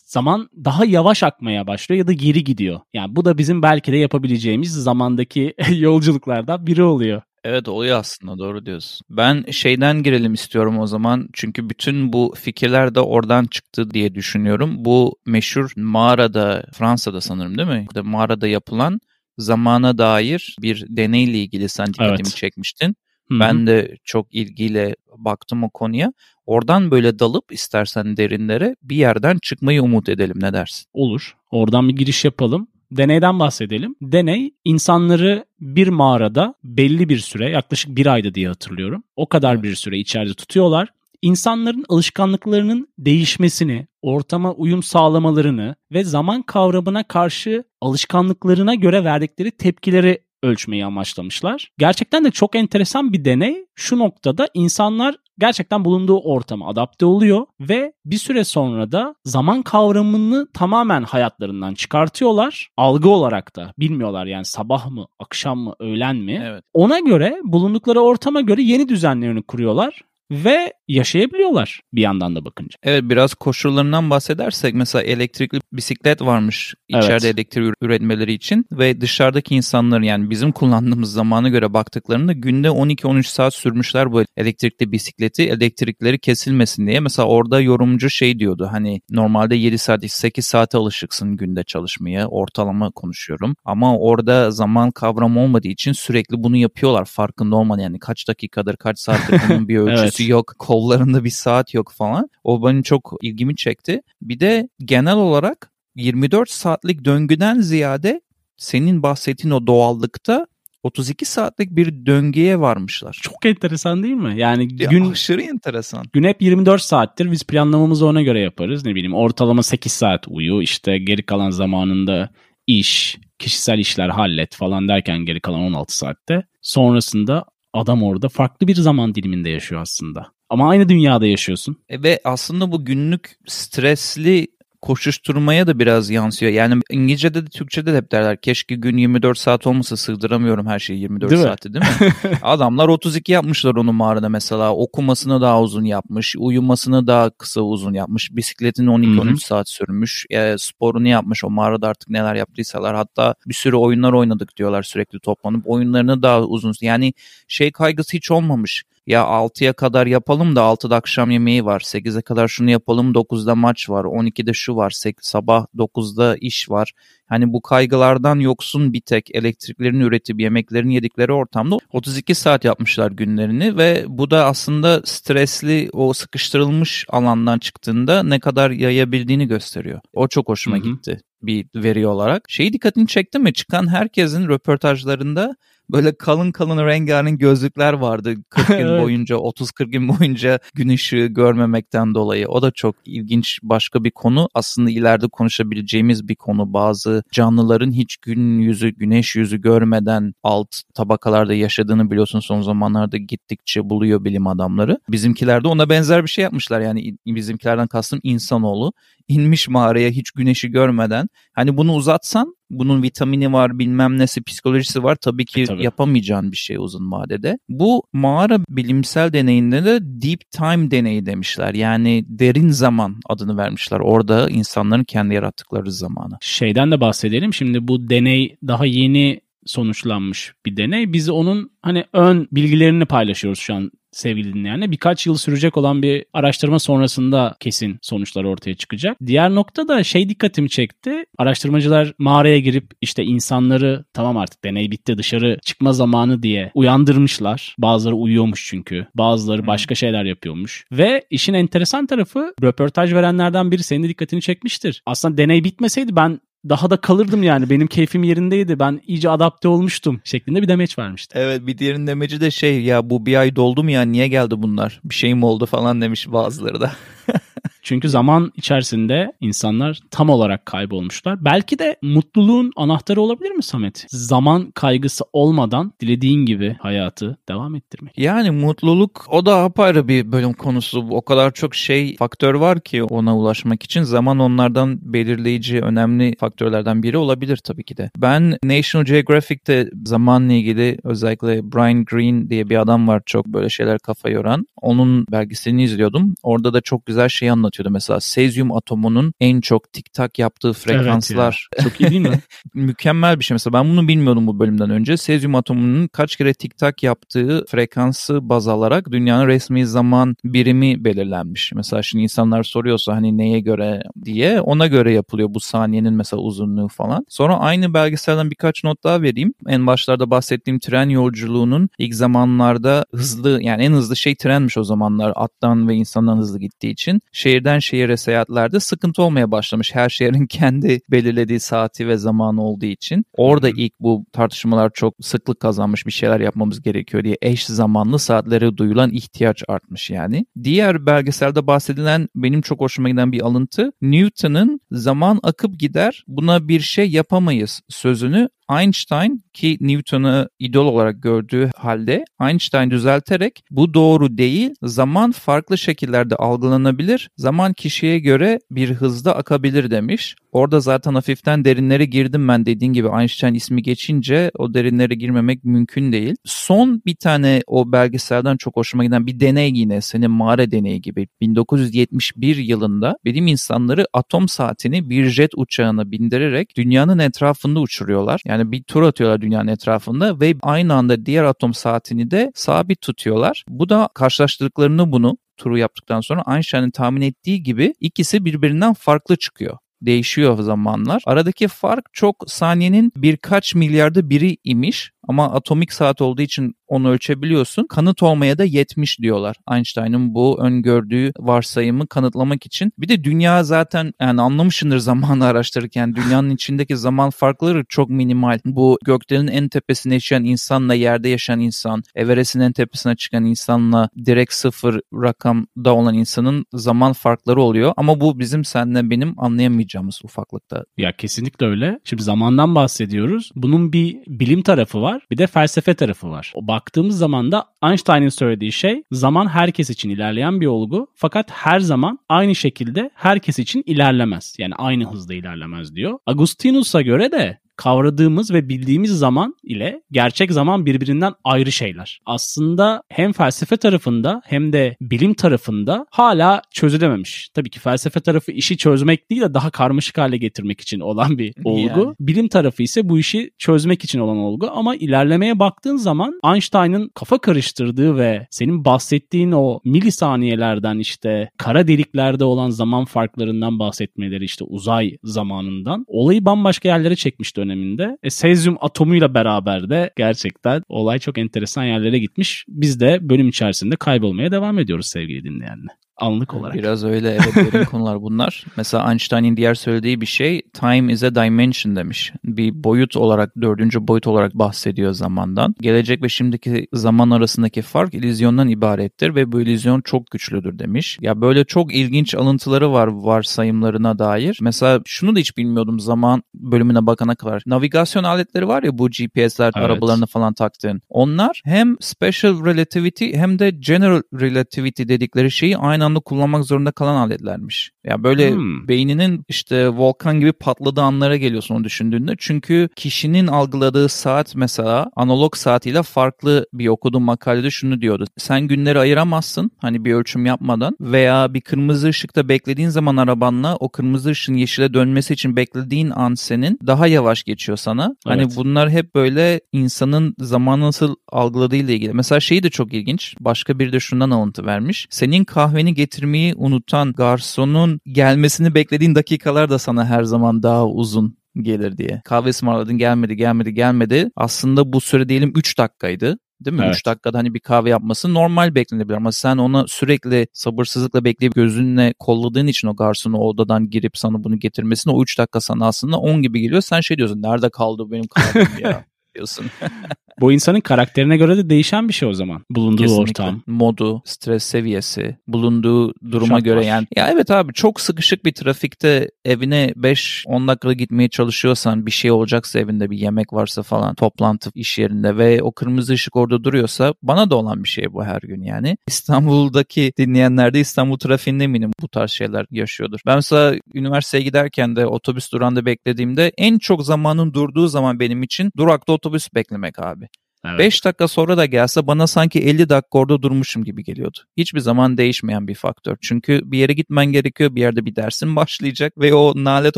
Zaman 0.06 0.50
daha 0.65 0.85
yavaş 0.85 1.23
akmaya 1.23 1.68
başlıyor 1.68 2.00
ya 2.00 2.07
da 2.07 2.13
geri 2.13 2.44
gidiyor. 2.44 2.79
Yani 2.94 3.15
bu 3.15 3.25
da 3.25 3.38
bizim 3.38 3.62
belki 3.62 3.91
de 3.91 3.97
yapabileceğimiz 3.97 4.71
zamandaki 4.71 5.53
yolculuklardan 5.69 6.68
biri 6.68 6.83
oluyor. 6.83 7.21
Evet 7.44 7.68
oluyor 7.68 8.00
aslında 8.00 8.38
doğru 8.38 8.65
diyorsun. 8.65 9.06
Ben 9.09 9.45
şeyden 9.51 10.03
girelim 10.03 10.33
istiyorum 10.33 10.79
o 10.79 10.88
zaman. 10.88 11.29
Çünkü 11.33 11.69
bütün 11.69 12.13
bu 12.13 12.33
fikirler 12.38 12.95
de 12.95 13.00
oradan 13.00 13.45
çıktı 13.45 13.91
diye 13.91 14.15
düşünüyorum. 14.15 14.85
Bu 14.85 15.19
meşhur 15.25 15.71
mağarada 15.75 16.63
Fransa'da 16.74 17.21
sanırım 17.21 17.57
değil 17.57 17.69
mi? 17.69 17.88
Mağarada 18.03 18.47
yapılan 18.47 19.00
zamana 19.38 19.97
dair 19.97 20.56
bir 20.62 20.85
deneyle 20.89 21.38
ilgili 21.38 21.69
sen 21.69 21.88
dikkatimi 21.88 22.27
evet. 22.27 22.35
çekmiştin. 22.35 22.95
Hı-hı. 23.29 23.39
Ben 23.39 23.68
de 23.68 23.97
çok 24.03 24.35
ilgiyle 24.35 24.95
baktım 25.18 25.63
o 25.63 25.69
konuya. 25.69 26.13
Oradan 26.45 26.91
böyle 26.91 27.19
dalıp 27.19 27.51
istersen 27.51 28.18
derinlere 28.18 28.75
bir 28.83 28.95
yerden 28.95 29.38
çıkmayı 29.38 29.83
umut 29.83 30.09
edelim 30.09 30.38
ne 30.41 30.53
dersin? 30.53 30.85
Olur. 30.94 31.35
Oradan 31.51 31.89
bir 31.89 31.95
giriş 31.95 32.25
yapalım. 32.25 32.68
Deneyden 32.91 33.39
bahsedelim. 33.39 33.95
Deney 34.01 34.53
insanları 34.65 35.45
bir 35.59 35.88
mağarada 35.88 36.53
belli 36.63 37.09
bir 37.09 37.19
süre 37.19 37.50
yaklaşık 37.50 37.95
bir 37.95 38.06
ayda 38.06 38.33
diye 38.33 38.47
hatırlıyorum. 38.47 39.03
O 39.15 39.29
kadar 39.29 39.63
bir 39.63 39.75
süre 39.75 39.97
içeride 39.97 40.33
tutuyorlar. 40.33 40.89
İnsanların 41.21 41.85
alışkanlıklarının 41.89 42.88
değişmesini, 43.00 43.88
ortama 44.01 44.53
uyum 44.53 44.83
sağlamalarını 44.83 45.75
ve 45.91 46.03
zaman 46.03 46.41
kavramına 46.41 47.03
karşı 47.03 47.63
alışkanlıklarına 47.81 48.75
göre 48.75 49.03
verdikleri 49.03 49.51
tepkileri 49.51 50.19
ölçmeyi 50.43 50.85
amaçlamışlar. 50.85 51.71
Gerçekten 51.77 52.23
de 52.25 52.31
çok 52.31 52.55
enteresan 52.55 53.13
bir 53.13 53.25
deney. 53.25 53.65
Şu 53.75 53.99
noktada 53.99 54.47
insanlar 54.53 55.15
gerçekten 55.39 55.85
bulunduğu 55.85 56.19
ortama 56.19 56.67
adapte 56.67 57.05
oluyor 57.05 57.45
ve 57.59 57.93
bir 58.05 58.17
süre 58.17 58.43
sonra 58.43 58.91
da 58.91 59.15
zaman 59.25 59.61
kavramını 59.61 60.47
tamamen 60.53 61.03
hayatlarından 61.03 61.73
çıkartıyorlar. 61.73 62.69
Algı 62.77 63.09
olarak 63.09 63.55
da 63.55 63.73
bilmiyorlar 63.79 64.25
yani 64.25 64.45
sabah 64.45 64.89
mı, 64.89 65.07
akşam 65.19 65.59
mı, 65.59 65.75
öğlen 65.79 66.15
mi? 66.15 66.43
Evet. 66.45 66.63
Ona 66.73 66.99
göre 66.99 67.39
bulundukları 67.43 68.01
ortama 68.01 68.41
göre 68.41 68.61
yeni 68.61 68.89
düzenlerini 68.89 69.43
kuruyorlar 69.43 70.01
ve 70.31 70.73
yaşayabiliyorlar 70.91 71.81
bir 71.93 72.01
yandan 72.01 72.35
da 72.35 72.45
bakınca. 72.45 72.77
Evet 72.83 73.03
biraz 73.03 73.33
koşullarından 73.33 74.09
bahsedersek 74.09 74.73
mesela 74.73 75.03
elektrikli 75.03 75.59
bisiklet 75.73 76.21
varmış 76.21 76.73
içeride 76.88 77.27
evet. 77.27 77.35
elektrik 77.35 77.73
üretmeleri 77.81 78.33
için 78.33 78.65
ve 78.71 79.01
dışarıdaki 79.01 79.55
insanların 79.55 80.03
yani 80.03 80.29
bizim 80.29 80.51
kullandığımız 80.61 81.13
zamana 81.13 81.49
göre 81.49 81.73
baktıklarında 81.73 82.33
günde 82.33 82.67
12-13 82.67 83.23
saat 83.23 83.53
sürmüşler 83.53 84.11
bu 84.11 84.23
elektrikli 84.38 84.91
bisikleti 84.91 85.43
elektrikleri 85.43 86.19
kesilmesin 86.19 86.88
diye. 86.88 86.99
Mesela 86.99 87.27
orada 87.27 87.61
yorumcu 87.61 88.09
şey 88.09 88.39
diyordu 88.39 88.69
hani 88.71 89.01
normalde 89.09 89.55
7 89.55 89.77
saat 89.77 90.11
8 90.11 90.45
saate 90.45 90.77
alışıksın 90.77 91.38
günde 91.38 91.63
çalışmaya 91.63 92.27
ortalama 92.27 92.91
konuşuyorum 92.91 93.55
ama 93.65 93.97
orada 93.97 94.51
zaman 94.51 94.91
kavramı 94.91 95.43
olmadığı 95.43 95.67
için 95.67 95.91
sürekli 95.91 96.43
bunu 96.43 96.57
yapıyorlar 96.57 97.05
farkında 97.05 97.55
olmadan 97.55 97.83
yani 97.83 97.99
kaç 97.99 98.27
dakikadır 98.27 98.77
kaç 98.77 98.99
saattir 98.99 99.41
bunun 99.49 99.67
bir 99.67 99.77
ölçüsü 99.77 100.23
evet 100.23 100.29
yok, 100.29 100.53
kollarında 100.81 101.24
bir 101.24 101.30
saat 101.30 101.74
yok 101.74 101.94
falan. 101.98 102.30
O 102.44 102.68
benim 102.68 102.81
çok 102.81 103.13
ilgimi 103.22 103.56
çekti. 103.56 104.01
Bir 104.22 104.39
de 104.39 104.69
genel 104.86 105.16
olarak 105.16 105.72
24 105.95 106.50
saatlik 106.50 107.06
döngüden 107.06 107.62
ziyade 107.62 108.22
senin 108.57 109.04
bahsettiğin 109.04 109.54
o 109.54 109.68
doğallıkta 109.68 110.48
32 110.83 111.25
saatlik 111.25 111.75
bir 111.75 112.06
döngüye 112.06 112.60
varmışlar. 112.60 113.19
Çok 113.22 113.45
enteresan 113.45 114.04
değil 114.04 114.13
mi? 114.13 114.33
Yani 114.38 114.68
gün 114.68 115.04
ya 115.04 115.12
aşırı 115.12 115.42
enteresan. 115.42 116.06
Gün 116.13 116.24
hep 116.24 116.42
24 116.42 116.81
saattir. 116.81 117.31
Biz 117.31 117.44
planlamamızı 117.44 118.06
ona 118.06 118.22
göre 118.22 118.39
yaparız. 118.39 118.86
Ne 118.86 118.95
bileyim 118.95 119.13
ortalama 119.13 119.63
8 119.63 119.92
saat 119.92 120.27
uyu. 120.27 120.62
işte 120.62 120.98
geri 120.98 121.24
kalan 121.24 121.50
zamanında 121.50 122.30
iş, 122.68 123.18
kişisel 123.39 123.80
işler 123.80 124.10
hallet 124.10 124.56
falan 124.56 124.88
derken 124.88 125.19
geri 125.19 125.39
kalan 125.39 125.62
16 125.62 125.98
saatte. 125.98 126.44
Sonrasında 126.62 127.45
adam 127.74 128.04
orada 128.04 128.30
farklı 128.30 128.68
bir 128.68 128.75
zaman 128.75 129.16
diliminde 129.16 129.50
yaşıyor 129.50 129.81
aslında. 129.81 130.31
Ama 130.51 130.69
aynı 130.69 130.89
dünyada 130.89 131.27
yaşıyorsun. 131.27 131.77
E 131.89 132.03
ve 132.03 132.19
aslında 132.24 132.71
bu 132.71 132.86
günlük 132.86 133.36
stresli 133.48 134.48
koşuşturmaya 134.81 135.68
da 135.68 135.80
biraz 135.80 136.09
yansıyor. 136.09 136.51
Yani 136.51 136.81
İngilizce'de 136.89 137.45
de 137.45 137.50
Türkçe'de 137.50 137.94
de 137.94 137.98
hep 137.98 138.12
derler 138.12 138.42
keşke 138.42 138.75
gün 138.75 138.98
24 138.98 139.38
saat 139.38 139.68
olmasa 139.68 139.98
sığdıramıyorum 139.98 140.68
her 140.68 140.80
şeyi 140.80 141.00
24 141.00 141.31
değil 141.31 141.44
saati 141.44 141.74
değil 141.74 141.86
mi? 141.86 142.13
Adamlar 142.42 142.88
32 142.88 143.31
yapmışlar 143.31 143.75
onu 143.75 143.94
mağarada 143.94 144.30
mesela. 144.30 144.75
Okumasını 144.75 145.42
daha 145.42 145.62
uzun 145.62 145.83
yapmış, 145.83 146.36
uyumasını 146.39 147.07
daha 147.07 147.30
kısa 147.30 147.62
uzun 147.62 147.94
yapmış, 147.94 148.30
bisikletini 148.31 148.89
12-13 148.89 149.45
saat 149.45 149.69
sürmüş, 149.69 150.25
e, 150.30 150.56
sporunu 150.57 151.07
yapmış 151.07 151.44
o 151.44 151.50
mağarada 151.50 151.88
artık 151.88 152.09
neler 152.09 152.36
yaptıysalar. 152.36 152.95
Hatta 152.95 153.36
bir 153.48 153.53
sürü 153.53 153.75
oyunlar 153.75 154.13
oynadık 154.13 154.57
diyorlar 154.57 154.83
sürekli 154.83 155.19
toplanıp. 155.19 155.63
Oyunlarını 155.65 156.24
daha 156.24 156.41
uzun 156.41 156.74
yani 156.81 157.13
şey 157.48 157.72
kaygısı 157.72 158.17
hiç 158.17 158.31
olmamış 158.31 158.84
ya 159.12 159.22
6'ya 159.22 159.74
kadar 159.74 160.08
yapalım 160.08 160.56
da 160.56 160.62
6'da 160.62 160.96
akşam 160.96 161.32
yemeği 161.32 161.65
var. 161.65 161.80
8'e 161.80 162.22
kadar 162.22 162.48
şunu 162.48 162.70
yapalım 162.70 163.12
9'da 163.12 163.56
maç 163.56 163.89
var. 163.89 164.03
12'de 164.03 164.53
şu 164.53 164.75
var. 164.75 164.94
Sabah 165.22 165.65
9'da 165.77 166.38
iş 166.38 166.70
var. 166.70 166.94
Hani 167.27 167.53
bu 167.53 167.62
kaygılardan 167.62 168.39
yoksun 168.39 168.94
bir 168.94 169.01
tek 169.01 169.36
elektriklerini 169.36 170.03
üretip 170.03 170.39
yemeklerini 170.39 170.96
yedikleri 170.96 171.32
ortamda 171.32 171.77
32 171.91 172.36
saat 172.36 172.65
yapmışlar 172.65 173.12
günlerini 173.12 173.77
ve 173.77 174.06
bu 174.08 174.32
da 174.32 174.46
aslında 174.46 175.01
stresli 175.06 175.89
o 175.94 176.13
sıkıştırılmış 176.13 177.06
alandan 177.10 177.60
çıktığında 177.60 178.24
ne 178.24 178.39
kadar 178.39 178.72
yayabildiğini 178.72 179.48
gösteriyor. 179.48 180.01
O 180.13 180.27
çok 180.27 180.50
hoşuma 180.50 180.77
Hı-hı. 180.77 180.84
gitti 180.84 181.22
bir 181.44 181.65
veri 181.75 182.08
olarak. 182.08 182.50
Şeyi 182.50 182.74
dikkatini 182.74 183.08
çekti 183.08 183.39
mi? 183.39 183.53
Çıkan 183.53 183.88
herkesin 183.88 184.48
röportajlarında 184.48 185.56
böyle 185.91 186.15
kalın 186.15 186.51
kalın 186.51 186.86
rengarenk 186.86 187.39
gözlükler 187.39 187.93
vardı 187.93 188.36
40 188.50 188.67
gün 188.67 189.01
boyunca 189.01 189.36
30-40 189.36 189.86
gün 189.86 190.07
boyunca 190.07 190.60
gün 190.74 190.89
ışığı 190.89 191.25
görmemekten 191.25 192.15
dolayı. 192.15 192.48
O 192.48 192.62
da 192.62 192.71
çok 192.71 192.95
ilginç 193.05 193.60
başka 193.63 194.03
bir 194.03 194.12
konu. 194.12 194.50
Aslında 194.53 194.89
ileride 194.89 195.27
konuşabileceğimiz 195.27 196.27
bir 196.27 196.36
konu. 196.36 196.74
Bazı 196.74 197.24
canlıların 197.31 197.91
hiç 197.91 198.17
gün 198.17 198.60
yüzü, 198.60 198.89
güneş 198.89 199.36
yüzü 199.36 199.62
görmeden 199.62 200.33
alt 200.43 200.75
tabakalarda 200.93 201.53
yaşadığını 201.53 202.12
biliyorsun 202.12 202.39
son 202.39 202.62
zamanlarda 202.62 203.17
gittikçe 203.17 203.89
buluyor 203.89 204.24
bilim 204.24 204.48
adamları. 204.48 205.00
Bizimkiler 205.10 205.63
de 205.63 205.67
ona 205.67 205.89
benzer 205.89 206.24
bir 206.24 206.29
şey 206.29 206.43
yapmışlar. 206.43 206.81
Yani 206.81 207.17
bizimkilerden 207.25 207.88
kastım 207.88 208.19
insanoğlu 208.24 208.93
inmiş 209.27 209.69
mağaraya 209.69 210.10
hiç 210.10 210.31
güneşi 210.31 210.71
görmeden. 210.71 211.27
Hani 211.53 211.77
bunu 211.77 211.93
uzatsan 211.93 212.55
bunun 212.72 213.04
vitamini 213.04 213.54
var 213.54 213.80
bilmem 213.80 214.18
nesi 214.18 214.44
psikolojisi 214.44 215.04
var 215.04 215.16
tabii 215.16 215.46
ki 215.46 215.62
e, 215.62 215.66
tabii. 215.66 215.84
yapamayacağın 215.84 216.51
bir 216.51 216.58
şey 216.58 216.78
uzun 216.78 217.12
vadede. 217.12 217.58
Bu 217.70 218.04
mağara 218.13 218.60
bilimsel 218.70 219.34
deneyinde 219.34 219.86
de 219.86 220.00
deep 220.01 220.51
time 220.51 220.92
deneyi 220.92 221.25
demişler. 221.25 221.74
Yani 221.74 222.25
derin 222.28 222.70
zaman 222.70 223.16
adını 223.30 223.58
vermişler. 223.58 224.00
Orada 224.00 224.50
insanların 224.50 225.04
kendi 225.04 225.34
yarattıkları 225.34 225.92
zamanı. 225.92 226.38
Şeyden 226.42 226.92
de 226.92 227.01
bahsedelim. 227.01 227.54
Şimdi 227.54 227.88
bu 227.88 228.10
deney 228.10 228.56
daha 228.68 228.86
yeni 228.86 229.42
sonuçlanmış 229.65 230.53
bir 230.65 230.77
deney. 230.77 231.13
Biz 231.13 231.30
onun 231.30 231.72
hani 231.82 232.06
ön 232.13 232.48
bilgilerini 232.51 233.06
paylaşıyoruz 233.06 233.60
şu 233.60 233.74
an 233.74 233.91
sevgili 234.12 234.53
dinleyenler. 234.53 234.91
Birkaç 234.91 235.27
yıl 235.27 235.38
sürecek 235.38 235.77
olan 235.77 236.01
bir 236.01 236.25
araştırma 236.34 236.80
sonrasında 236.80 237.56
kesin 237.60 238.00
sonuçlar 238.01 238.44
ortaya 238.44 238.75
çıkacak. 238.75 239.18
Diğer 239.25 239.56
nokta 239.56 239.88
da 239.88 240.03
şey 240.03 240.30
dikkatimi 240.30 240.70
çekti. 240.70 241.25
Araştırmacılar 241.38 242.13
mağaraya 242.18 242.60
girip 242.60 242.91
işte 243.01 243.24
insanları 243.24 244.06
tamam 244.13 244.38
artık 244.38 244.63
deney 244.63 244.91
bitti 244.91 245.18
dışarı 245.18 245.58
çıkma 245.65 245.94
zamanı 245.94 246.44
diye 246.44 246.72
uyandırmışlar. 246.74 247.75
Bazıları 247.80 248.15
uyuyormuş 248.15 248.68
çünkü. 248.70 249.08
Bazıları 249.15 249.68
başka 249.68 249.96
şeyler 249.96 250.25
yapıyormuş. 250.25 250.86
Ve 250.91 251.24
işin 251.30 251.53
enteresan 251.53 252.06
tarafı 252.06 252.53
röportaj 252.63 253.13
verenlerden 253.13 253.72
biri 253.72 253.84
senin 253.84 254.03
de 254.03 254.10
dikkatini 254.10 254.41
çekmiştir. 254.41 255.01
Aslında 255.06 255.38
deney 255.38 255.63
bitmeseydi 255.63 256.15
ben 256.15 256.39
daha 256.70 256.89
da 256.89 256.98
kalırdım 256.98 257.44
yani. 257.44 257.70
Benim 257.70 257.88
keyfim 257.88 258.24
yerindeydi. 258.24 258.80
Ben 258.80 259.01
iyice 259.08 259.30
adapte 259.30 259.68
olmuştum 259.68 260.22
şeklinde 260.24 260.62
bir 260.62 260.68
demeç 260.68 260.98
vermişti. 261.00 261.34
Evet 261.38 261.68
bir 261.68 261.77
diğerinin 261.77 262.08
demeci 262.08 262.41
de 262.41 262.51
şey 262.51 262.82
ya 262.82 263.10
bu 263.10 263.25
bir 263.25 263.36
ay 263.36 263.56
doldu 263.56 263.84
mu 263.84 263.91
ya 263.91 264.01
niye 264.01 264.27
geldi 264.27 264.56
bunlar? 264.58 265.01
Bir 265.03 265.15
şey 265.15 265.36
mi 265.36 265.46
oldu 265.46 265.65
falan 265.65 266.01
demiş 266.01 266.32
bazıları 266.32 266.82
da. 266.82 266.91
Çünkü 267.81 268.09
zaman 268.09 268.51
içerisinde 268.55 269.31
insanlar 269.39 270.00
tam 270.11 270.29
olarak 270.29 270.65
kaybolmuşlar. 270.65 271.45
Belki 271.45 271.79
de 271.79 271.95
mutluluğun 272.01 272.71
anahtarı 272.75 273.21
olabilir 273.21 273.51
mi 273.51 273.63
Samet? 273.63 274.05
Zaman 274.09 274.71
kaygısı 274.71 275.23
olmadan 275.33 275.93
dilediğin 276.00 276.45
gibi 276.45 276.75
hayatı 276.79 277.38
devam 277.50 277.75
ettirmek. 277.75 278.17
Yani 278.17 278.51
mutluluk 278.51 279.25
o 279.29 279.45
da 279.45 279.57
apayrı 279.63 280.07
bir 280.07 280.31
bölüm 280.31 280.53
konusu. 280.53 281.07
O 281.09 281.21
kadar 281.21 281.51
çok 281.51 281.75
şey 281.75 282.15
faktör 282.15 282.53
var 282.53 282.79
ki 282.79 283.03
ona 283.03 283.38
ulaşmak 283.38 283.83
için 283.83 284.03
zaman 284.03 284.39
onlardan 284.39 285.00
belirleyici 285.01 285.81
önemli 285.81 286.35
faktörlerden 286.39 287.03
biri 287.03 287.17
olabilir 287.17 287.57
tabii 287.57 287.83
ki 287.83 287.97
de. 287.97 288.11
Ben 288.17 288.57
National 288.63 289.05
Geographic'te 289.05 289.89
zamanla 290.05 290.53
ilgili 290.53 290.97
özellikle 291.03 291.71
Brian 291.71 292.05
Greene 292.05 292.50
diye 292.50 292.69
bir 292.69 292.81
adam 292.81 293.07
var 293.07 293.21
çok 293.25 293.45
böyle 293.45 293.69
şeyler 293.69 294.00
kafa 294.00 294.29
yoran. 294.29 294.65
Onun 294.81 295.25
belgeselini 295.31 295.83
izliyordum. 295.83 296.35
Orada 296.43 296.73
da 296.73 296.81
çok 296.81 297.05
güzel 297.05 297.29
şey 297.29 297.50
anlatıyor 297.50 297.71
anlatıyordu. 297.72 297.94
Mesela 297.94 298.20
sezyum 298.20 298.72
atomunun 298.72 299.34
en 299.40 299.62
çok 299.62 299.94
tik 299.94 300.13
tak 300.13 300.40
yaptığı 300.40 300.74
frekanslar. 300.74 301.68
Evet 301.74 301.84
çok 301.84 302.01
iyi 302.01 302.10
değil 302.10 302.22
mi? 302.22 302.40
mükemmel 302.74 303.40
bir 303.40 303.44
şey. 303.44 303.56
Mesela 303.56 303.74
ben 303.74 303.90
bunu 303.90 304.08
bilmiyordum 304.08 304.48
bu 304.48 304.60
bölümden 304.60 304.90
önce. 304.90 305.18
Sezyum 305.18 305.56
atomunun 305.56 306.08
kaç 306.08 306.36
kere 306.36 306.54
tik 306.54 306.78
tak 306.78 307.04
yaptığı 307.04 307.66
frekansı 307.68 308.50
baz 308.50 308.68
alarak 308.68 309.12
dünyanın 309.12 309.48
resmi 309.48 309.86
zaman 309.86 310.36
birimi 310.44 311.06
belirlenmiş. 311.06 311.72
Mesela 311.75 312.04
şimdi 312.04 312.24
insanlar 312.24 312.63
soruyorsa 312.63 313.16
hani 313.16 313.38
neye 313.38 313.60
göre 313.60 314.04
diye 314.25 314.62
ona 314.62 314.88
göre 314.88 315.13
yapılıyor 315.13 315.50
bu 315.54 315.60
saniyenin 315.60 316.13
mesela 316.13 316.42
uzunluğu 316.42 316.88
falan. 316.88 317.25
Sonra 317.30 317.60
aynı 317.60 317.94
belgeselden 317.94 318.51
birkaç 318.51 318.84
not 318.84 319.04
daha 319.04 319.22
vereyim. 319.22 319.54
En 319.68 319.88
başlarda 319.88 320.30
bahsettiğim 320.30 320.80
tren 320.80 321.10
yolculuğunun 321.10 321.90
ilk 321.98 322.16
zamanlarda 322.16 323.06
hızlı 323.16 323.60
yani 323.62 323.84
en 323.84 323.92
hızlı 323.92 324.16
şey 324.16 324.36
trenmiş 324.36 324.78
o 324.78 324.84
zamanlar 324.84 325.34
attan 325.36 325.88
ve 325.88 325.96
insandan 325.96 326.38
hızlı 326.38 326.60
gittiği 326.60 326.92
için. 326.92 327.22
Şehir 327.32 327.61
şehirden 327.62 327.80
şehire 327.80 328.18
seyahatlerde 328.18 328.80
sıkıntı 328.80 329.24
olmaya 329.24 329.51
başlamış. 329.51 329.96
Her 329.96 330.10
şehrin 330.10 330.46
kendi 330.50 331.00
belirlediği 331.12 331.60
saati 331.60 332.08
ve 332.08 332.18
zamanı 332.18 332.63
olduğu 332.63 332.86
için. 332.86 333.25
Orada 333.34 333.70
ilk 333.70 333.94
bu 334.00 334.25
tartışmalar 334.34 334.91
çok 334.94 335.13
sıklık 335.22 335.60
kazanmış 335.60 336.06
bir 336.06 336.12
şeyler 336.12 336.39
yapmamız 336.39 336.82
gerekiyor 336.82 337.24
diye 337.24 337.38
eş 337.41 337.65
zamanlı 337.65 338.20
saatlere 338.20 338.77
duyulan 338.77 339.12
ihtiyaç 339.12 339.63
artmış 339.68 340.10
yani. 340.10 340.46
Diğer 340.63 341.06
belgeselde 341.06 341.68
bahsedilen 341.68 342.27
benim 342.36 342.62
çok 342.62 342.80
hoşuma 342.80 343.10
giden 343.10 343.32
bir 343.32 343.41
alıntı 343.41 343.91
Newton'ın 344.01 344.80
zaman 344.91 345.39
akıp 345.44 345.80
gider 345.80 346.24
buna 346.27 346.68
bir 346.68 346.80
şey 346.80 347.10
yapamayız 347.10 347.82
sözünü 347.89 348.50
Einstein 348.80 349.44
ki 349.54 349.78
Newton'u 349.80 350.48
idol 350.60 350.86
olarak 350.86 351.24
gördüğü 351.24 351.70
halde 351.75 352.25
Einstein 352.42 352.92
düzelterek 352.92 353.63
bu 353.72 353.94
doğru 353.94 354.38
değil 354.38 354.72
zaman 354.84 355.32
farklı 355.32 355.78
şekillerde 355.78 356.36
algılanabilir 356.36 357.30
zaman 357.38 357.74
kişiye 357.74 358.20
göre 358.20 358.60
bir 358.72 358.90
hızda 358.94 359.36
akabilir 359.36 359.92
demiş. 359.92 360.36
Orada 360.51 360.80
zaten 360.80 361.13
hafiften 361.13 361.66
derinlere 361.66 362.06
girdim 362.06 362.48
ben 362.48 362.66
dediğin 362.66 362.94
gibi 362.94 363.08
Einstein 363.20 363.54
ismi 363.54 363.84
geçince 363.84 364.51
o 364.58 364.74
derinlere 364.74 365.16
girmemek 365.16 365.63
mümkün 365.63 366.12
değil. 366.12 366.36
Son 366.46 367.01
bir 367.06 367.16
tane 367.16 367.62
o 367.68 367.92
belgeselden 367.92 368.58
çok 368.58 368.75
hoşuma 368.75 369.04
giden 369.04 369.28
bir 369.28 369.40
deney 369.40 369.72
yine 369.74 370.01
senin 370.01 370.32
mağara 370.32 370.72
deneyi 370.72 371.01
gibi 371.01 371.28
1971 371.42 372.56
yılında 372.56 373.18
bilim 373.25 373.48
insanları 373.48 374.06
atom 374.13 374.48
saatini 374.48 375.10
bir 375.10 375.25
jet 375.25 375.51
uçağına 375.56 376.12
bindirerek 376.12 376.78
dünyanın 376.78 377.20
etrafında 377.20 377.80
uçuruyorlar. 377.80 378.42
Yani 378.62 378.72
bir 378.72 378.84
tur 378.84 379.03
atıyorlar 379.03 379.41
dünyanın 379.41 379.68
etrafında 379.68 380.39
ve 380.39 380.56
aynı 380.62 380.94
anda 380.94 381.25
diğer 381.25 381.44
atom 381.44 381.74
saatini 381.74 382.32
de 382.32 382.51
sabit 382.56 383.01
tutuyorlar. 383.01 383.63
Bu 383.68 383.89
da 383.89 384.10
karşılaştırdıklarını 384.13 385.12
bunu 385.12 385.38
turu 385.58 385.77
yaptıktan 385.77 386.22
sonra 386.22 386.44
Einstein'ın 386.56 386.91
tahmin 386.91 387.22
ettiği 387.22 387.63
gibi 387.63 387.94
ikisi 388.00 388.46
birbirinden 388.46 388.94
farklı 388.94 389.36
çıkıyor 389.36 389.77
değişiyor 390.01 390.62
zamanlar. 390.62 391.24
Aradaki 391.25 391.68
fark 391.68 392.06
çok 392.13 392.36
saniyenin 392.48 393.12
birkaç 393.15 393.75
milyarda 393.75 394.30
biri 394.30 394.58
imiş 394.63 395.12
ama 395.28 395.54
atomik 395.54 395.94
saat 395.94 396.22
olduğu 396.22 396.42
için 396.42 396.75
onu 396.88 397.10
ölçebiliyorsun. 397.10 397.88
Kanıt 397.88 398.24
olmaya 398.24 398.58
da 398.58 398.63
yetmiş 398.63 399.20
diyorlar. 399.20 399.56
Einstein'ın 399.72 400.36
bu 400.36 400.63
öngördüğü 400.63 401.32
varsayımı 401.40 402.08
kanıtlamak 402.08 402.66
için. 402.66 402.92
Bir 402.98 403.10
de 403.10 403.24
dünya 403.24 403.63
zaten 403.63 404.13
yani 404.22 404.42
anlamışsındır 404.42 404.98
zamanı 404.98 405.46
araştırırken 405.46 406.16
dünyanın 406.16 406.50
içindeki 406.50 406.98
zaman 406.98 407.30
farkları 407.30 407.86
çok 407.90 408.10
minimal. 408.10 408.60
Bu 408.66 409.00
göklerin 409.06 409.48
en 409.48 409.70
tepesine 409.70 410.13
yaşayan 410.13 410.44
insanla 410.44 410.94
yerde 410.94 411.30
yaşayan 411.30 411.60
insan, 411.60 412.04
Everest'in 412.16 412.60
en 412.60 412.72
tepesine 412.72 413.16
çıkan 413.16 413.46
insanla 413.46 414.10
direkt 414.25 414.54
sıfır 414.54 415.01
rakamda 415.13 415.96
olan 415.96 416.13
insanın 416.13 416.66
zaman 416.74 417.13
farkları 417.13 417.62
oluyor. 417.62 417.94
Ama 417.98 418.22
bu 418.22 418.40
bizim 418.40 418.66
seninle 418.66 419.10
benim 419.10 419.40
anlayamayacağımız 419.40 420.22
ufaklıkta. 420.24 420.84
Ya 420.98 421.16
kesinlikle 421.18 421.66
öyle. 421.66 422.00
Şimdi 422.04 422.24
zamandan 422.24 422.75
bahsediyoruz. 422.75 423.51
Bunun 423.56 423.94
bir 423.94 424.18
bilim 424.28 424.62
tarafı 424.62 425.01
var 425.01 425.11
bir 425.32 425.38
de 425.38 425.48
felsefe 425.48 425.94
tarafı 425.94 426.30
var. 426.30 426.51
O 426.56 426.68
baktığımız 426.68 427.18
zaman 427.18 427.51
da 427.51 427.65
Einstein'ın 427.84 428.30
söylediği 428.30 428.72
şey 428.72 429.03
zaman 429.12 429.48
herkes 429.48 429.89
için 429.89 430.10
ilerleyen 430.10 430.62
bir 430.62 430.65
olgu 430.65 431.08
fakat 431.15 431.51
her 431.51 431.80
zaman 431.80 432.20
aynı 432.30 432.56
şekilde 432.56 433.10
herkes 433.13 433.60
için 433.60 433.84
ilerlemez. 433.86 434.56
Yani 434.58 434.75
aynı 434.75 435.12
hızda 435.12 435.34
ilerlemez 435.34 435.96
diyor. 435.96 436.20
Agustinus'a 436.25 437.01
göre 437.01 437.32
de 437.32 437.61
kavradığımız 437.75 438.54
ve 438.54 438.70
bildiğimiz 438.70 439.12
zaman 439.12 439.56
ile 439.63 440.01
gerçek 440.12 440.51
zaman 440.51 440.86
birbirinden 440.86 441.34
ayrı 441.44 441.72
şeyler. 441.72 442.20
Aslında 442.25 443.04
hem 443.10 443.34
felsefe 443.34 443.78
tarafında 443.78 444.42
hem 444.46 444.74
de 444.74 444.96
bilim 445.01 445.34
tarafında 445.34 446.06
hala 446.10 446.62
çözülememiş. 446.72 447.50
Tabii 447.50 447.70
ki 447.70 447.80
felsefe 447.80 448.20
tarafı 448.20 448.51
işi 448.51 448.78
çözmek 448.78 449.30
değil 449.30 449.42
de 449.42 449.54
daha 449.54 449.70
karmaşık 449.70 450.18
hale 450.18 450.38
getirmek 450.38 450.82
için 450.82 451.00
olan 451.00 451.38
bir 451.38 451.54
olgu. 451.63 452.00
Yani. 452.00 452.16
Bilim 452.20 452.48
tarafı 452.48 452.84
ise 452.84 453.10
bu 453.10 453.20
işi 453.20 453.51
çözmek 453.58 454.04
için 454.04 454.20
olan 454.20 454.38
olgu 454.38 454.70
ama 454.74 454.96
ilerlemeye 454.96 455.60
baktığın 455.60 455.98
zaman 455.98 456.40
Einstein'ın 456.54 457.12
kafa 457.16 457.38
karıştırdığı 457.38 458.18
ve 458.18 458.48
senin 458.50 458.86
bahsettiğin 458.86 459.51
o 459.51 459.80
milisaniyelerden 459.86 461.00
işte 461.00 461.50
kara 461.58 461.88
deliklerde 461.88 462.44
olan 462.44 462.70
zaman 462.70 463.06
farklarından 463.06 463.80
bahsetmeleri 463.80 464.44
işte 464.44 464.63
uzay 464.63 465.18
zamanından 465.24 466.06
olayı 466.08 466.46
bambaşka 466.46 466.90
yerlere 466.90 467.16
çekmişti 467.16 467.61
döneminde. 467.62 468.18
E, 468.24 468.30
sezyum 468.30 468.77
atomuyla 468.82 469.34
beraber 469.34 469.89
de 469.89 470.12
gerçekten 470.18 470.82
olay 470.88 471.20
çok 471.20 471.38
enteresan 471.38 471.84
yerlere 471.84 472.20
gitmiş. 472.20 472.65
Biz 472.68 473.00
de 473.00 473.20
bölüm 473.22 473.50
içerisinde 473.50 473.96
kaybolmaya 473.96 474.51
devam 474.51 474.80
ediyoruz 474.80 475.08
sevgili 475.08 475.44
dinleyenler 475.44 475.96
anlık 476.22 476.54
olarak. 476.54 476.75
Biraz 476.75 477.04
öyle 477.04 477.30
evet 477.30 477.74
derin 477.74 477.86
konular 477.92 478.22
bunlar. 478.22 478.66
Mesela 478.78 479.12
Einstein'in 479.12 479.58
diğer 479.58 479.74
söylediği 479.74 480.22
bir 480.22 480.25
şey 480.25 480.62
time 480.74 481.13
is 481.13 481.24
a 481.24 481.36
dimension 481.36 481.96
demiş. 481.96 482.34
Bir 482.44 482.84
boyut 482.84 483.18
olarak 483.18 483.51
dördüncü 483.62 484.08
boyut 484.08 484.28
olarak 484.28 484.54
bahsediyor 484.54 485.13
zamandan. 485.13 485.75
Gelecek 485.82 486.24
ve 486.24 486.30
şimdiki 486.30 486.88
zaman 486.94 487.30
arasındaki 487.30 487.82
fark 487.82 488.13
illüzyondan 488.13 488.68
ibarettir 488.68 489.36
ve 489.36 489.51
bu 489.51 489.62
illüzyon 489.62 490.01
çok 490.01 490.32
güçlüdür 490.32 490.80
demiş. 490.80 491.18
Ya 491.22 491.42
böyle 491.42 491.66
çok 491.66 491.96
ilginç 491.96 492.36
alıntıları 492.36 492.94
var 492.94 493.08
varsayımlarına 493.08 494.20
dair. 494.20 494.58
Mesela 494.62 495.00
şunu 495.06 495.36
da 495.36 495.40
hiç 495.40 495.58
bilmiyordum 495.58 496.00
zaman 496.00 496.44
bölümüne 496.54 497.06
bakana 497.06 497.36
kadar. 497.36 497.63
Navigasyon 497.66 498.24
aletleri 498.24 498.68
var 498.68 498.84
ya 498.84 498.98
bu 498.98 499.10
GPS'ler 499.10 499.72
evet. 499.75 499.86
arabalarına 499.86 500.25
falan 500.25 500.54
taktığın. 500.54 501.01
Onlar 501.10 501.62
hem 501.66 501.96
special 502.00 502.66
relativity 502.66 503.34
hem 503.34 503.60
de 503.60 503.70
general 503.70 504.22
relativity 504.34 505.04
dedikleri 505.04 505.51
şeyi 505.51 505.78
aynı 505.78 506.06
anda 506.12 506.20
kullanmak 506.20 506.65
zorunda 506.65 506.91
kalan 506.91 507.15
aletlermiş. 507.15 507.91
Ya 508.03 508.24
böyle 508.24 508.51
hmm. 508.51 508.88
beyninin 508.88 509.46
işte 509.48 509.89
volkan 509.89 510.39
gibi 510.39 510.51
patladığı 510.51 511.01
anlara 511.01 511.38
geliyorsun 511.38 511.75
onu 511.75 511.84
düşündüğünde. 511.84 512.36
Çünkü 512.38 512.89
kişinin 512.96 513.48
algıladığı 513.48 514.10
saat 514.10 514.56
mesela 514.56 515.12
analog 515.15 515.56
saatiyle 515.56 516.03
farklı 516.03 516.68
bir 516.74 516.88
okuduğum 516.88 517.24
makalede 517.24 517.70
şunu 517.70 518.01
diyordu. 518.01 518.25
Sen 518.38 518.62
günleri 518.62 519.00
ayıramazsın 519.00 519.72
hani 519.77 520.06
bir 520.06 520.13
ölçüm 520.13 520.46
yapmadan 520.46 520.96
veya 521.01 521.53
bir 521.53 521.62
kırmızı 521.62 522.08
ışıkta 522.08 522.50
beklediğin 522.50 522.89
zaman 522.89 523.18
arabanla 523.18 523.75
o 523.75 523.89
kırmızı 523.89 524.30
ışığın 524.30 524.53
yeşile 524.53 524.94
dönmesi 524.94 525.34
için 525.34 525.56
beklediğin 525.56 526.10
an 526.10 526.34
senin 526.34 526.80
daha 526.88 527.08
yavaş 527.08 527.44
geçiyor 527.44 527.77
sana. 527.77 528.03
Hani 528.25 528.41
evet. 528.41 528.51
Hani 528.51 528.56
bunlar 528.56 528.89
hep 528.89 529.15
böyle 529.15 529.62
insanın 529.72 530.36
zamanı 530.39 530.82
nasıl 530.82 531.15
algıladığıyla 531.32 531.94
ilgili. 531.94 532.13
Mesela 532.13 532.39
şeyi 532.39 532.63
de 532.63 532.70
çok 532.70 532.94
ilginç. 532.94 533.36
Başka 533.39 533.80
biri 533.80 533.94
de 533.94 534.00
şundan 534.00 534.30
alıntı 534.30 534.65
vermiş. 534.65 535.08
Senin 535.10 535.44
kahveni 535.44 535.94
getirmeyi 536.01 536.53
unutan 536.55 537.13
garsonun 537.13 538.00
gelmesini 538.05 538.75
beklediğin 538.75 539.15
dakikalar 539.15 539.70
da 539.70 539.79
sana 539.79 540.05
her 540.05 540.24
zaman 540.24 540.63
daha 540.63 540.88
uzun 540.88 541.38
gelir 541.55 541.98
diye. 541.98 542.22
Kahve 542.25 542.50
ısmarladın 542.50 542.98
gelmedi 542.98 543.36
gelmedi 543.36 543.74
gelmedi. 543.74 544.31
Aslında 544.36 544.93
bu 544.93 545.01
süre 545.01 545.29
diyelim 545.29 545.53
3 545.55 545.77
dakikaydı 545.77 546.38
Değil 546.65 546.77
mi? 546.77 546.81
3 546.81 546.86
evet. 546.86 547.05
dakikada 547.05 547.38
hani 547.38 547.53
bir 547.53 547.60
kahve 547.60 547.89
yapması 547.89 548.34
normal 548.34 548.75
beklenebilir 548.75 549.17
ama 549.17 549.31
sen 549.31 549.58
ona 549.58 549.88
sürekli 549.88 550.48
sabırsızlıkla 550.53 551.24
bekleyip 551.24 551.55
gözünle 551.55 552.13
kolladığın 552.20 552.67
için 552.67 552.88
o 552.88 552.96
garsonu 552.96 553.38
o 553.38 553.48
odadan 553.48 553.89
girip 553.89 554.17
sana 554.17 554.43
bunu 554.43 554.60
getirmesine 554.60 555.13
o 555.13 555.24
3 555.24 555.39
dakika 555.39 555.62
sana 555.62 555.88
aslında 555.88 556.17
10 556.17 556.41
gibi 556.41 556.62
geliyor. 556.62 556.81
Sen 556.81 557.01
şey 557.01 557.17
diyorsun 557.17 557.41
nerede 557.41 557.70
kaldı 557.70 558.12
benim 558.12 558.27
kahvem 558.27 558.67
ya 558.79 559.05
diyorsun. 559.36 559.65
Bu 560.41 560.51
insanın 560.51 560.79
karakterine 560.79 561.38
göre 561.38 561.57
de 561.57 561.69
değişen 561.69 562.07
bir 562.07 562.13
şey 562.13 562.29
o 562.29 562.33
zaman. 562.33 562.65
Bulunduğu 562.69 563.01
Kesinlikle. 563.03 563.43
ortam. 563.43 563.62
Modu, 563.67 564.21
stres 564.25 564.63
seviyesi, 564.63 565.38
bulunduğu 565.48 566.13
duruma 566.31 566.55
Şart 566.55 566.65
göre 566.65 566.86
yani. 566.86 567.07
Ya 567.15 567.29
evet 567.33 567.51
abi 567.51 567.74
çok 567.74 568.01
sıkışık 568.01 568.45
bir 568.45 568.51
trafikte 568.51 569.31
evine 569.45 569.93
5-10 569.98 570.67
dakikada 570.67 570.93
gitmeye 570.93 571.29
çalışıyorsan 571.29 572.05
bir 572.05 572.12
şey 572.12 572.31
olacaksa 572.31 572.79
evinde 572.79 573.10
bir 573.10 573.17
yemek 573.17 573.53
varsa 573.53 573.83
falan 573.83 574.15
toplantı 574.15 574.71
iş 574.75 574.98
yerinde 574.98 575.38
ve 575.38 575.63
o 575.63 575.71
kırmızı 575.71 576.13
ışık 576.13 576.36
orada 576.36 576.63
duruyorsa 576.63 577.13
bana 577.24 577.50
da 577.50 577.55
olan 577.55 577.83
bir 577.83 577.89
şey 577.89 578.13
bu 578.13 578.24
her 578.24 578.41
gün 578.41 578.63
yani. 578.63 578.98
İstanbul'daki 579.07 580.13
dinleyenler 580.17 580.74
de 580.74 580.79
İstanbul 580.79 581.17
trafiğinde 581.17 581.63
eminim 581.63 581.91
bu 582.01 582.07
tarz 582.07 582.31
şeyler 582.31 582.65
yaşıyordur. 582.71 583.19
Ben 583.25 583.36
mesela 583.36 583.75
üniversiteye 583.93 584.43
giderken 584.43 584.95
de 584.95 585.05
otobüs 585.05 585.51
durağında 585.51 585.86
beklediğimde 585.86 586.51
en 586.57 586.77
çok 586.77 587.05
zamanın 587.05 587.53
durduğu 587.53 587.88
zaman 587.88 588.19
benim 588.19 588.43
için 588.43 588.71
durakta 588.77 589.13
otobüs 589.13 589.48
beklemek 589.55 590.00
abi. 590.00 590.30
5 590.65 590.80
evet. 590.80 591.06
dakika 591.06 591.27
sonra 591.27 591.58
da 591.58 591.65
gelse 591.65 592.08
bana 592.08 592.27
sanki 592.27 592.60
50 592.60 592.89
dakika 592.89 593.20
orada 593.20 593.41
durmuşum 593.41 593.84
gibi 593.84 594.03
geliyordu. 594.03 594.38
Hiçbir 594.58 594.80
zaman 594.80 595.18
değişmeyen 595.18 595.68
bir 595.68 595.75
faktör. 595.75 596.18
Çünkü 596.22 596.62
bir 596.65 596.77
yere 596.77 596.94
gitmen 596.94 597.25
gerekiyor, 597.25 597.75
bir 597.75 597.82
yerde 597.82 598.06
bir 598.06 598.15
dersin 598.15 598.56
başlayacak 598.56 599.13
ve 599.18 599.34
o 599.34 599.53
nalet 599.56 599.98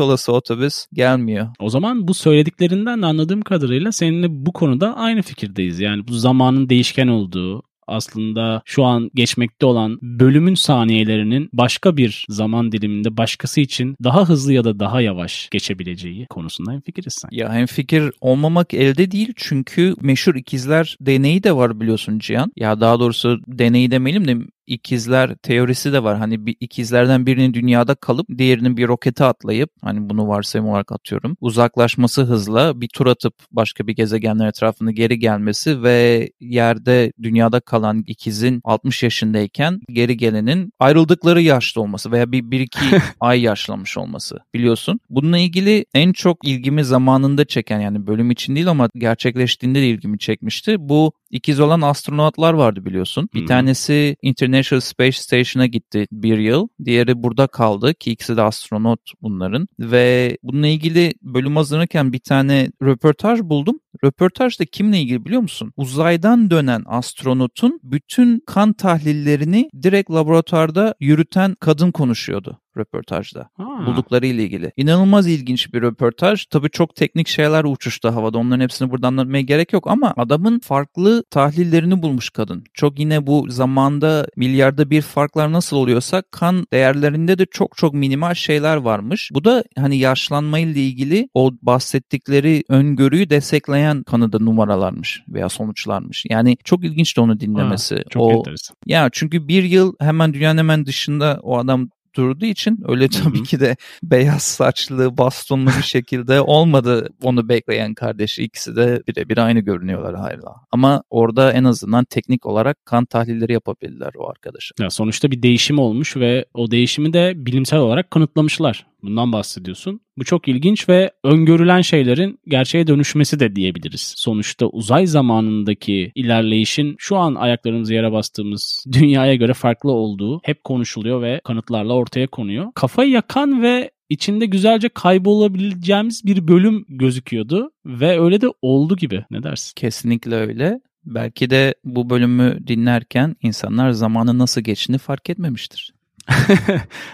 olası 0.00 0.32
otobüs 0.32 0.86
gelmiyor. 0.92 1.48
O 1.60 1.70
zaman 1.70 2.08
bu 2.08 2.14
söylediklerinden 2.14 3.02
de 3.02 3.06
anladığım 3.06 3.42
kadarıyla 3.42 3.92
seninle 3.92 4.26
bu 4.30 4.52
konuda 4.52 4.96
aynı 4.96 5.22
fikirdeyiz. 5.22 5.80
Yani 5.80 6.08
bu 6.08 6.12
zamanın 6.12 6.68
değişken 6.68 7.08
olduğu, 7.08 7.62
aslında 7.86 8.62
şu 8.64 8.84
an 8.84 9.10
geçmekte 9.14 9.66
olan 9.66 9.98
bölümün 10.02 10.54
saniyelerinin 10.54 11.50
başka 11.52 11.96
bir 11.96 12.26
zaman 12.28 12.72
diliminde 12.72 13.16
başkası 13.16 13.60
için 13.60 13.96
daha 14.04 14.28
hızlı 14.28 14.52
ya 14.52 14.64
da 14.64 14.80
daha 14.80 15.00
yavaş 15.00 15.48
geçebileceği 15.50 16.26
konusunda 16.26 16.72
hem 16.72 16.80
fikiriz 16.80 17.14
sen. 17.14 17.28
Ya 17.32 17.52
hem 17.52 17.66
fikir 17.66 18.10
olmamak 18.20 18.74
elde 18.74 19.10
değil 19.10 19.32
çünkü 19.36 19.94
meşhur 20.00 20.34
ikizler 20.34 20.96
deneyi 21.00 21.42
de 21.42 21.56
var 21.56 21.80
biliyorsun 21.80 22.18
Cihan. 22.18 22.52
Ya 22.56 22.80
daha 22.80 23.00
doğrusu 23.00 23.40
deneyi 23.46 23.90
demeyelim 23.90 24.28
de 24.28 24.36
ikizler 24.66 25.36
teorisi 25.36 25.92
de 25.92 26.02
var. 26.02 26.18
Hani 26.18 26.46
bir 26.46 26.56
ikizlerden 26.60 27.26
birinin 27.26 27.54
dünyada 27.54 27.94
kalıp 27.94 28.26
diğerinin 28.38 28.76
bir 28.76 28.88
rokete 28.88 29.24
atlayıp 29.24 29.70
hani 29.82 30.10
bunu 30.10 30.28
varsayım 30.28 30.68
olarak 30.68 30.92
atıyorum. 30.92 31.36
Uzaklaşması 31.40 32.22
hızla 32.22 32.80
bir 32.80 32.88
tur 32.88 33.06
atıp 33.06 33.34
başka 33.52 33.86
bir 33.86 33.96
gezegenler 33.96 34.48
etrafında 34.48 34.90
geri 34.90 35.18
gelmesi 35.18 35.82
ve 35.82 36.28
yerde 36.40 37.12
dünyada 37.22 37.60
kalan 37.60 38.04
ikizin 38.06 38.60
60 38.64 39.02
yaşındayken 39.02 39.80
geri 39.88 40.16
gelenin 40.16 40.72
ayrıldıkları 40.78 41.42
yaşta 41.42 41.80
olması 41.80 42.12
veya 42.12 42.32
bir, 42.32 42.50
bir 42.50 42.60
iki 42.60 42.84
ay 43.20 43.40
yaşlanmış 43.42 43.98
olması 43.98 44.38
biliyorsun. 44.54 45.00
Bununla 45.10 45.38
ilgili 45.38 45.86
en 45.94 46.12
çok 46.12 46.48
ilgimi 46.48 46.84
zamanında 46.84 47.44
çeken 47.44 47.80
yani 47.80 48.06
bölüm 48.06 48.30
için 48.30 48.54
değil 48.56 48.68
ama 48.68 48.88
gerçekleştiğinde 48.94 49.78
de 49.78 49.88
ilgimi 49.88 50.18
çekmişti. 50.18 50.76
Bu 50.78 51.12
ikiz 51.30 51.60
olan 51.60 51.80
astronotlar 51.80 52.54
vardı 52.54 52.84
biliyorsun. 52.84 53.28
Bir 53.34 53.46
tanesi 53.46 54.16
International 54.54 54.80
Space 54.80 55.12
Station'a 55.12 55.66
gitti 55.66 56.06
bir 56.12 56.38
yıl. 56.38 56.68
Diğeri 56.84 57.22
burada 57.22 57.46
kaldı 57.46 57.94
ki 57.94 58.10
ikisi 58.10 58.36
de 58.36 58.42
astronot 58.42 59.00
bunların. 59.22 59.68
Ve 59.78 60.38
bununla 60.42 60.66
ilgili 60.66 61.14
bölüm 61.22 61.56
hazırlanırken 61.56 62.12
bir 62.12 62.18
tane 62.18 62.70
röportaj 62.82 63.40
buldum. 63.40 63.80
Röportaj 64.04 64.60
da 64.60 64.64
kimle 64.64 65.00
ilgili 65.00 65.24
biliyor 65.24 65.42
musun? 65.42 65.72
Uzaydan 65.76 66.50
dönen 66.50 66.82
astronotun 66.86 67.80
bütün 67.82 68.42
kan 68.46 68.72
tahlillerini 68.72 69.68
direkt 69.82 70.10
laboratuvarda 70.10 70.94
yürüten 71.00 71.54
kadın 71.60 71.90
konuşuyordu 71.90 72.60
röportajda. 72.76 73.48
Ha. 73.56 73.86
Buldukları 73.86 74.26
ile 74.26 74.42
ilgili. 74.42 74.72
İnanılmaz 74.76 75.26
ilginç 75.26 75.74
bir 75.74 75.82
röportaj. 75.82 76.46
Tabii 76.46 76.70
çok 76.70 76.96
teknik 76.96 77.28
şeyler 77.28 77.64
uçuştu 77.64 78.08
havada. 78.08 78.38
Onların 78.38 78.60
hepsini 78.60 78.90
burada 78.90 79.06
anlatmaya 79.06 79.42
gerek 79.42 79.72
yok 79.72 79.90
ama 79.90 80.14
adamın 80.16 80.58
farklı 80.58 81.24
tahlillerini 81.30 82.02
bulmuş 82.02 82.30
kadın. 82.30 82.64
Çok 82.74 82.98
yine 82.98 83.26
bu 83.26 83.46
zamanda 83.48 84.26
milyarda 84.36 84.90
bir 84.90 85.02
farklar 85.02 85.52
nasıl 85.52 85.76
oluyorsa 85.76 86.22
kan 86.30 86.66
değerlerinde 86.72 87.38
de 87.38 87.46
çok 87.50 87.76
çok 87.76 87.94
minimal 87.94 88.34
şeyler 88.34 88.76
varmış. 88.76 89.30
Bu 89.34 89.44
da 89.44 89.64
hani 89.78 89.96
yaşlanmayla 89.96 90.80
ilgili 90.80 91.28
o 91.34 91.52
bahsettikleri 91.62 92.64
öngörüyü 92.68 93.30
destekleyen 93.30 94.02
kanıda 94.02 94.38
numaralarmış 94.38 95.22
veya 95.28 95.48
sonuçlarmış. 95.48 96.24
Yani 96.30 96.56
çok 96.64 96.84
ilginç 96.84 97.16
de 97.16 97.20
onu 97.20 97.40
dinlemesi. 97.40 97.94
Ha, 97.94 98.02
çok 98.10 98.22
o, 98.22 98.32
enteresan. 98.32 98.76
Ya 98.86 99.08
çünkü 99.12 99.48
bir 99.48 99.62
yıl 99.62 99.94
hemen 100.00 100.34
dünyanın 100.34 100.58
hemen 100.58 100.86
dışında 100.86 101.40
o 101.42 101.58
adam 101.58 101.88
durduğu 102.16 102.46
için 102.46 102.78
öyle 102.88 103.08
tabii 103.08 103.42
ki 103.42 103.60
de 103.60 103.76
beyaz 104.02 104.42
saçlı, 104.42 105.18
bastonlu 105.18 105.66
bir 105.78 105.82
şekilde 105.82 106.40
olmadı 106.40 107.08
onu 107.22 107.48
bekleyen 107.48 107.94
kardeşi. 107.94 108.42
ikisi 108.42 108.76
de 108.76 109.02
birebir 109.08 109.38
aynı 109.38 109.60
görünüyorlar 109.60 110.14
hala. 110.14 110.54
Ama 110.70 111.02
orada 111.10 111.52
en 111.52 111.64
azından 111.64 112.04
teknik 112.04 112.46
olarak 112.46 112.86
kan 112.86 113.04
tahlilleri 113.04 113.52
yapabildiler 113.52 114.10
o 114.18 114.30
arkadaşa. 114.30 114.74
Ya 114.80 114.90
sonuçta 114.90 115.30
bir 115.30 115.42
değişim 115.42 115.78
olmuş 115.78 116.16
ve 116.16 116.44
o 116.54 116.70
değişimi 116.70 117.12
de 117.12 117.32
bilimsel 117.36 117.78
olarak 117.78 118.10
kanıtlamışlar. 118.10 118.86
Bundan 119.02 119.32
bahsediyorsun. 119.32 120.00
Bu 120.18 120.24
çok 120.24 120.48
ilginç 120.48 120.88
ve 120.88 121.10
öngörülen 121.24 121.80
şeylerin 121.80 122.38
gerçeğe 122.48 122.86
dönüşmesi 122.86 123.40
de 123.40 123.56
diyebiliriz. 123.56 124.14
Sonuçta 124.16 124.66
uzay 124.66 125.06
zamanındaki 125.06 126.12
ilerleyişin 126.14 126.96
şu 126.98 127.16
an 127.16 127.34
ayaklarımızı 127.34 127.94
yere 127.94 128.12
bastığımız 128.12 128.84
dünyaya 128.92 129.34
göre 129.34 129.54
farklı 129.54 129.90
olduğu 129.90 130.40
hep 130.42 130.64
konuşuluyor 130.64 131.22
ve 131.22 131.40
kanıtlarla 131.44 131.92
ortaya 131.94 132.26
konuyor. 132.26 132.66
Kafayı 132.74 133.10
yakan 133.10 133.62
ve 133.62 133.90
içinde 134.08 134.46
güzelce 134.46 134.88
kaybolabileceğimiz 134.88 136.26
bir 136.26 136.48
bölüm 136.48 136.84
gözüküyordu 136.88 137.70
ve 137.86 138.20
öyle 138.20 138.40
de 138.40 138.46
oldu 138.62 138.96
gibi. 138.96 139.24
Ne 139.30 139.42
dersin? 139.42 139.72
Kesinlikle 139.76 140.34
öyle. 140.34 140.80
Belki 141.04 141.50
de 141.50 141.74
bu 141.84 142.10
bölümü 142.10 142.58
dinlerken 142.66 143.36
insanlar 143.42 143.90
zamanı 143.90 144.38
nasıl 144.38 144.60
geçtiğini 144.60 144.98
fark 144.98 145.30
etmemiştir. 145.30 145.94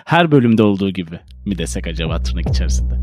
Her 0.04 0.30
bölümde 0.30 0.62
olduğu 0.62 0.90
gibi 0.90 1.20
mi 1.46 1.58
desek 1.58 1.86
acaba 1.86 2.22
tırnak 2.22 2.48
içerisinde? 2.48 2.94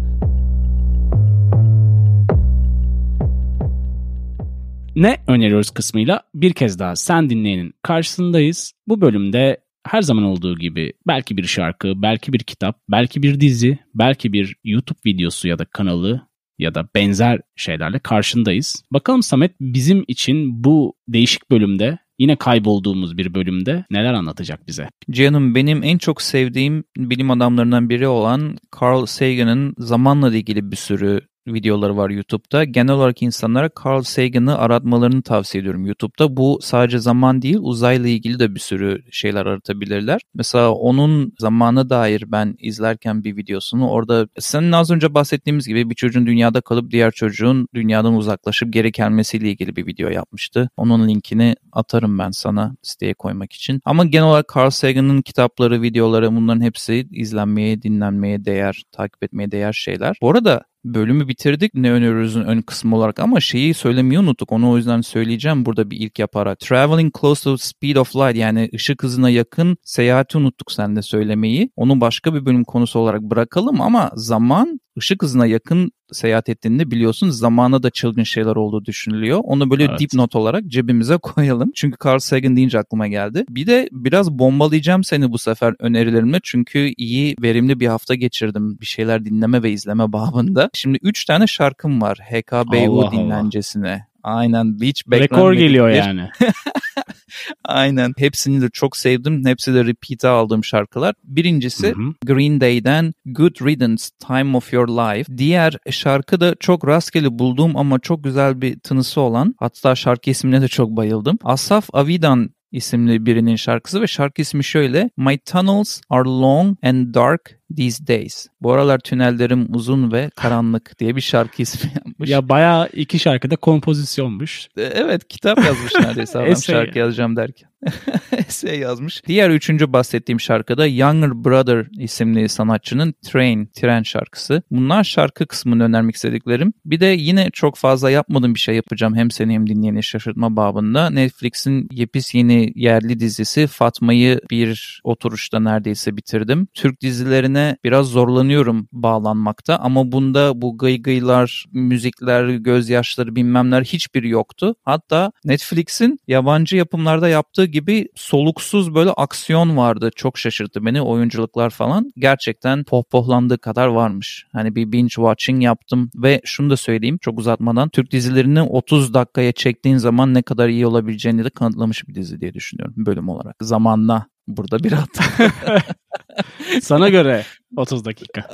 Ne 4.96 5.17
öneriyoruz 5.28 5.70
kısmıyla 5.70 6.22
bir 6.36 6.54
kez 6.54 6.80
daha 6.80 6.96
sen 6.96 7.30
dinleyenin 7.30 7.74
karşısındayız. 7.84 8.74
Bu 8.88 9.02
bölümde 9.02 9.58
her 9.88 10.02
zaman 10.02 10.24
olduğu 10.24 10.58
gibi 10.58 10.93
belki 11.08 11.38
bir 11.38 11.43
şarkı, 11.43 12.02
belki 12.02 12.34
bir 12.34 12.39
kitap, 12.39 12.80
belki 12.91 13.24
bir 13.24 13.39
dizi, 13.39 13.80
belki 13.96 14.34
bir 14.34 14.56
YouTube 14.63 15.00
videosu 15.06 15.48
ya 15.48 15.60
da 15.60 15.65
kanalı 15.65 16.28
ya 16.60 16.76
da 16.76 16.88
benzer 16.96 17.39
şeylerle 17.56 18.00
karşındayız. 18.00 18.84
Bakalım 18.91 19.24
Samet 19.24 19.52
bizim 19.62 20.06
için 20.08 20.63
bu 20.63 20.93
değişik 21.08 21.52
bölümde 21.52 21.98
yine 22.19 22.36
kaybolduğumuz 22.36 23.17
bir 23.17 23.34
bölümde 23.34 23.86
neler 23.91 24.13
anlatacak 24.13 24.67
bize? 24.67 24.89
Cihan'ım 25.12 25.56
benim 25.56 25.84
en 25.84 25.97
çok 25.97 26.21
sevdiğim 26.21 26.84
bilim 26.97 27.32
adamlarından 27.32 27.89
biri 27.89 28.08
olan 28.08 28.58
Carl 28.82 29.06
Sagan'ın 29.06 29.73
zamanla 29.77 30.36
ilgili 30.36 30.71
bir 30.71 30.75
sürü 30.75 31.21
videoları 31.53 31.97
var 31.97 32.10
YouTube'da. 32.10 32.63
Genel 32.63 32.93
olarak 32.93 33.21
insanlara 33.21 33.69
Carl 33.86 34.01
Sagan'ı 34.01 34.57
aratmalarını 34.57 35.21
tavsiye 35.21 35.62
ediyorum 35.62 35.86
YouTube'da. 35.86 36.38
Bu 36.38 36.60
sadece 36.62 36.99
zaman 36.99 37.41
değil 37.41 37.57
uzayla 37.60 38.10
ilgili 38.10 38.39
de 38.39 38.55
bir 38.55 38.60
sürü 38.60 39.03
şeyler 39.12 39.45
aratabilirler. 39.45 40.21
Mesela 40.36 40.71
onun 40.71 41.33
zamana 41.39 41.89
dair 41.89 42.23
ben 42.27 42.55
izlerken 42.60 43.23
bir 43.23 43.38
videosunu 43.38 43.89
orada 43.89 44.27
senin 44.39 44.71
az 44.71 44.91
önce 44.91 45.13
bahsettiğimiz 45.13 45.67
gibi 45.67 45.89
bir 45.89 45.95
çocuğun 45.95 46.25
dünyada 46.25 46.62
kalıp 46.62 46.91
diğer 46.91 47.12
çocuğun 47.12 47.67
dünyadan 47.73 48.15
uzaklaşıp 48.15 48.73
geri 48.73 48.91
gelmesiyle 48.91 49.49
ilgili 49.49 49.75
bir 49.75 49.88
video 49.88 50.10
yapmıştı. 50.10 50.69
Onun 50.77 51.07
linkini 51.07 51.55
atarım 51.71 52.19
ben 52.19 52.31
sana 52.31 52.75
siteye 52.81 53.13
koymak 53.13 53.53
için. 53.53 53.81
Ama 53.86 54.05
genel 54.05 54.25
olarak 54.25 54.51
Carl 54.55 54.69
Sagan'ın 54.69 55.21
kitapları, 55.21 55.81
videoları 55.81 56.36
bunların 56.36 56.62
hepsi 56.62 57.07
izlenmeye, 57.12 57.81
dinlenmeye 57.81 58.45
değer, 58.45 58.83
takip 58.91 59.23
etmeye 59.23 59.51
değer 59.51 59.73
şeyler. 59.73 60.17
Bu 60.21 60.29
arada 60.29 60.62
bölümü 60.93 61.28
bitirdik 61.28 61.73
ne 61.73 61.91
öneriyoruz'un 61.91 62.43
ön 62.43 62.62
kısmı 62.62 62.95
olarak 62.95 63.19
ama 63.19 63.39
şeyi 63.39 63.73
söylemeyi 63.73 64.19
unuttuk. 64.19 64.52
Onu 64.52 64.71
o 64.71 64.78
yüzden 64.78 65.02
söyleyeceğim 65.02 65.65
burada 65.65 65.91
bir 65.91 65.97
ilk 65.97 66.19
yaparak. 66.19 66.60
Traveling 66.60 67.15
close 67.21 67.43
to 67.43 67.58
speed 67.58 67.95
of 67.95 68.15
light 68.15 68.38
yani 68.38 68.69
ışık 68.73 69.04
hızına 69.04 69.30
yakın 69.30 69.78
seyahati 69.84 70.38
unuttuk 70.38 70.71
sen 70.71 70.95
söylemeyi. 71.02 71.69
Onu 71.76 72.02
başka 72.02 72.34
bir 72.34 72.45
bölüm 72.45 72.63
konusu 72.63 73.00
olarak 73.00 73.21
bırakalım 73.21 73.82
ama 73.82 74.12
zaman 74.15 74.80
ışık 74.97 75.23
hızına 75.23 75.45
yakın 75.45 75.91
seyahat 76.12 76.49
ettiğinde 76.49 76.91
biliyorsun 76.91 77.29
zamana 77.29 77.83
da 77.83 77.89
çılgın 77.89 78.23
şeyler 78.23 78.55
olduğu 78.55 78.86
düşünülüyor. 78.86 79.39
Onu 79.43 79.69
böyle 79.69 79.83
evet. 79.83 79.99
dipnot 79.99 80.36
olarak 80.36 80.67
cebimize 80.67 81.17
koyalım. 81.21 81.71
Çünkü 81.75 81.97
Carl 82.05 82.19
Sagan 82.19 82.55
deyince 82.55 82.79
aklıma 82.79 83.07
geldi. 83.07 83.45
Bir 83.49 83.67
de 83.67 83.89
biraz 83.91 84.31
bombalayacağım 84.31 85.03
seni 85.03 85.31
bu 85.31 85.38
sefer 85.38 85.75
önerilerimle. 85.79 86.39
Çünkü 86.43 86.93
iyi, 86.97 87.36
verimli 87.41 87.79
bir 87.79 87.88
hafta 87.88 88.15
geçirdim 88.15 88.77
bir 88.81 88.86
şeyler 88.86 89.25
dinleme 89.25 89.63
ve 89.63 89.71
izleme 89.71 90.13
babında. 90.13 90.69
Şimdi 90.73 90.99
3 91.01 91.25
tane 91.25 91.47
şarkım 91.47 92.01
var 92.01 92.17
HKBU 92.17 93.12
dinlencesine 93.12 94.07
Aynen 94.28 94.82
Beach 94.82 95.02
Background 95.08 95.32
Rekor 95.32 95.54
geliyor 95.54 95.90
bir- 95.90 95.96
yani. 95.96 96.30
Aynen. 97.63 98.13
Hepsini 98.18 98.62
de 98.62 98.70
çok 98.74 98.98
sevdim. 98.98 99.46
Hepsi 99.46 99.74
de 99.74 99.86
repeat'e 99.86 100.28
aldığım 100.28 100.63
şarkılar. 100.63 101.16
Birincisi 101.24 101.88
Hı 101.88 101.92
hı. 101.92 102.13
Green 102.26 102.62
Day'den 102.62 103.13
Good 103.26 103.66
Riddance 103.66 104.04
Time 104.28 104.58
of 104.58 104.74
Your 104.74 104.88
Life. 104.88 105.38
Diğer 105.38 105.78
şarkı 105.90 106.40
da 106.40 106.56
çok 106.60 106.88
rastgele 106.88 107.40
bulduğum 107.40 107.78
ama 107.78 108.00
çok 108.00 108.24
güzel 108.24 108.62
bir 108.62 108.80
tınısı 108.80 109.22
olan 109.22 109.56
hatta 109.60 109.96
şarkı 109.96 110.30
ismine 110.30 110.62
de 110.62 110.68
çok 110.68 110.90
bayıldım. 110.90 111.38
Asaf 111.44 111.90
Avidan 111.94 112.50
isimli 112.72 113.26
birinin 113.26 113.56
şarkısı 113.56 114.02
ve 114.02 114.08
şarkı 114.08 114.42
ismi 114.42 114.63
şöyle 114.63 115.10
My 115.18 115.38
tunnels 115.38 116.02
are 116.10 116.30
long 116.30 116.78
and 116.84 117.13
dark 117.16 117.60
these 117.75 118.08
days. 118.08 118.47
Bu 118.62 118.73
aralar 118.73 118.99
tünellerim 118.99 119.67
uzun 119.75 120.12
ve 120.12 120.30
karanlık 120.36 120.99
diye 120.99 121.15
bir 121.15 121.21
şarkı 121.21 121.62
ismi 121.62 121.91
yapmış. 122.06 122.30
Ya 122.30 122.49
bayağı 122.49 122.89
iki 122.93 123.19
şarkıda 123.19 123.56
kompozisyonmuş. 123.56 124.67
E, 124.77 124.82
Evet 124.82 125.27
kitap 125.27 125.65
yazmış 125.65 125.93
neredeyse 126.01 126.39
adam 126.39 126.56
şarkı 126.56 126.99
yazacağım 126.99 127.36
derken. 127.36 127.69
Essay 128.38 128.80
yazmış. 128.80 129.21
Diğer 129.27 129.49
üçüncü 129.49 129.93
bahsettiğim 129.93 130.39
şarkıda 130.39 130.88
Younger 130.88 131.45
Brother 131.45 131.88
isimli 131.99 132.49
sanatçının 132.49 133.13
Train, 133.25 133.65
Tren 133.65 134.03
şarkısı. 134.03 134.62
Bunlar 134.71 135.03
şarkı 135.03 135.47
kısmını 135.47 135.84
önermek 135.84 136.15
istediklerim. 136.15 136.73
Bir 136.86 136.99
de 136.99 137.06
yine 137.06 137.49
çok 137.53 137.75
fazla 137.75 138.12
yapmadığım 138.12 138.56
bir 138.56 138.60
şey 138.60 138.75
yapacağım 138.75 139.15
hem 139.15 139.32
seni 139.32 139.53
hem 139.53 139.67
dinleyeni 139.67 140.03
şaşırtma 140.03 140.56
babında. 140.56 141.10
Netflix'in 141.10 141.88
yepis 141.91 142.36
yeni 142.36 142.71
yerli 142.75 143.19
dizisi 143.19 143.67
Fatma'yı 143.67 144.41
bir 144.51 145.01
oturuşta 145.03 145.60
neredeyse 145.60 146.17
bitirdim. 146.17 146.67
Türk 146.73 147.01
dizilerine 147.01 147.57
biraz 147.84 148.08
zorlanıyorum 148.08 148.88
bağlanmakta 148.91 149.76
ama 149.78 150.12
bunda 150.12 150.62
bu 150.62 150.78
gıygıylar, 150.78 151.65
müzikler, 151.72 152.50
gözyaşları 152.50 153.36
bilmemler 153.36 153.84
hiçbiri 153.84 154.30
yoktu. 154.30 154.76
Hatta 154.84 155.32
Netflix'in 155.46 156.20
yabancı 156.28 156.76
yapımlarda 156.78 157.28
yaptığı 157.30 157.65
gibi 157.65 158.08
soluksuz 158.15 158.96
böyle 158.96 159.12
aksiyon 159.12 159.78
vardı. 159.78 160.10
Çok 160.15 160.38
şaşırttı 160.38 160.86
beni 160.86 161.02
oyunculuklar 161.02 161.70
falan. 161.70 162.12
Gerçekten 162.17 162.84
pohpohlandığı 162.84 163.58
kadar 163.58 163.88
varmış. 163.88 164.46
Hani 164.54 164.76
bir 164.76 164.91
binge 164.91 165.10
watching 165.10 165.63
yaptım 165.63 166.10
ve 166.15 166.41
şunu 166.46 166.70
da 166.70 166.78
söyleyeyim 166.78 167.17
çok 167.22 167.39
uzatmadan 167.39 167.89
Türk 167.89 168.12
dizilerini 168.12 168.62
30 168.62 169.13
dakikaya 169.13 169.52
çektiğin 169.52 169.98
zaman 169.98 170.34
ne 170.34 170.41
kadar 170.41 170.70
iyi 170.70 170.88
olabileceğini 170.88 171.43
de 171.43 171.50
kanıtlamış 171.50 172.08
bir 172.08 172.15
dizi 172.15 172.41
diye 172.41 172.54
düşünüyorum 172.54 172.93
bölüm 172.98 173.30
olarak. 173.30 173.56
Zamanla 173.62 174.28
burada 174.47 174.79
bir 174.83 174.91
hata. 174.91 175.23
Sana 176.81 177.10
göre 177.10 177.43
30 177.77 178.05
dakika. 178.05 178.49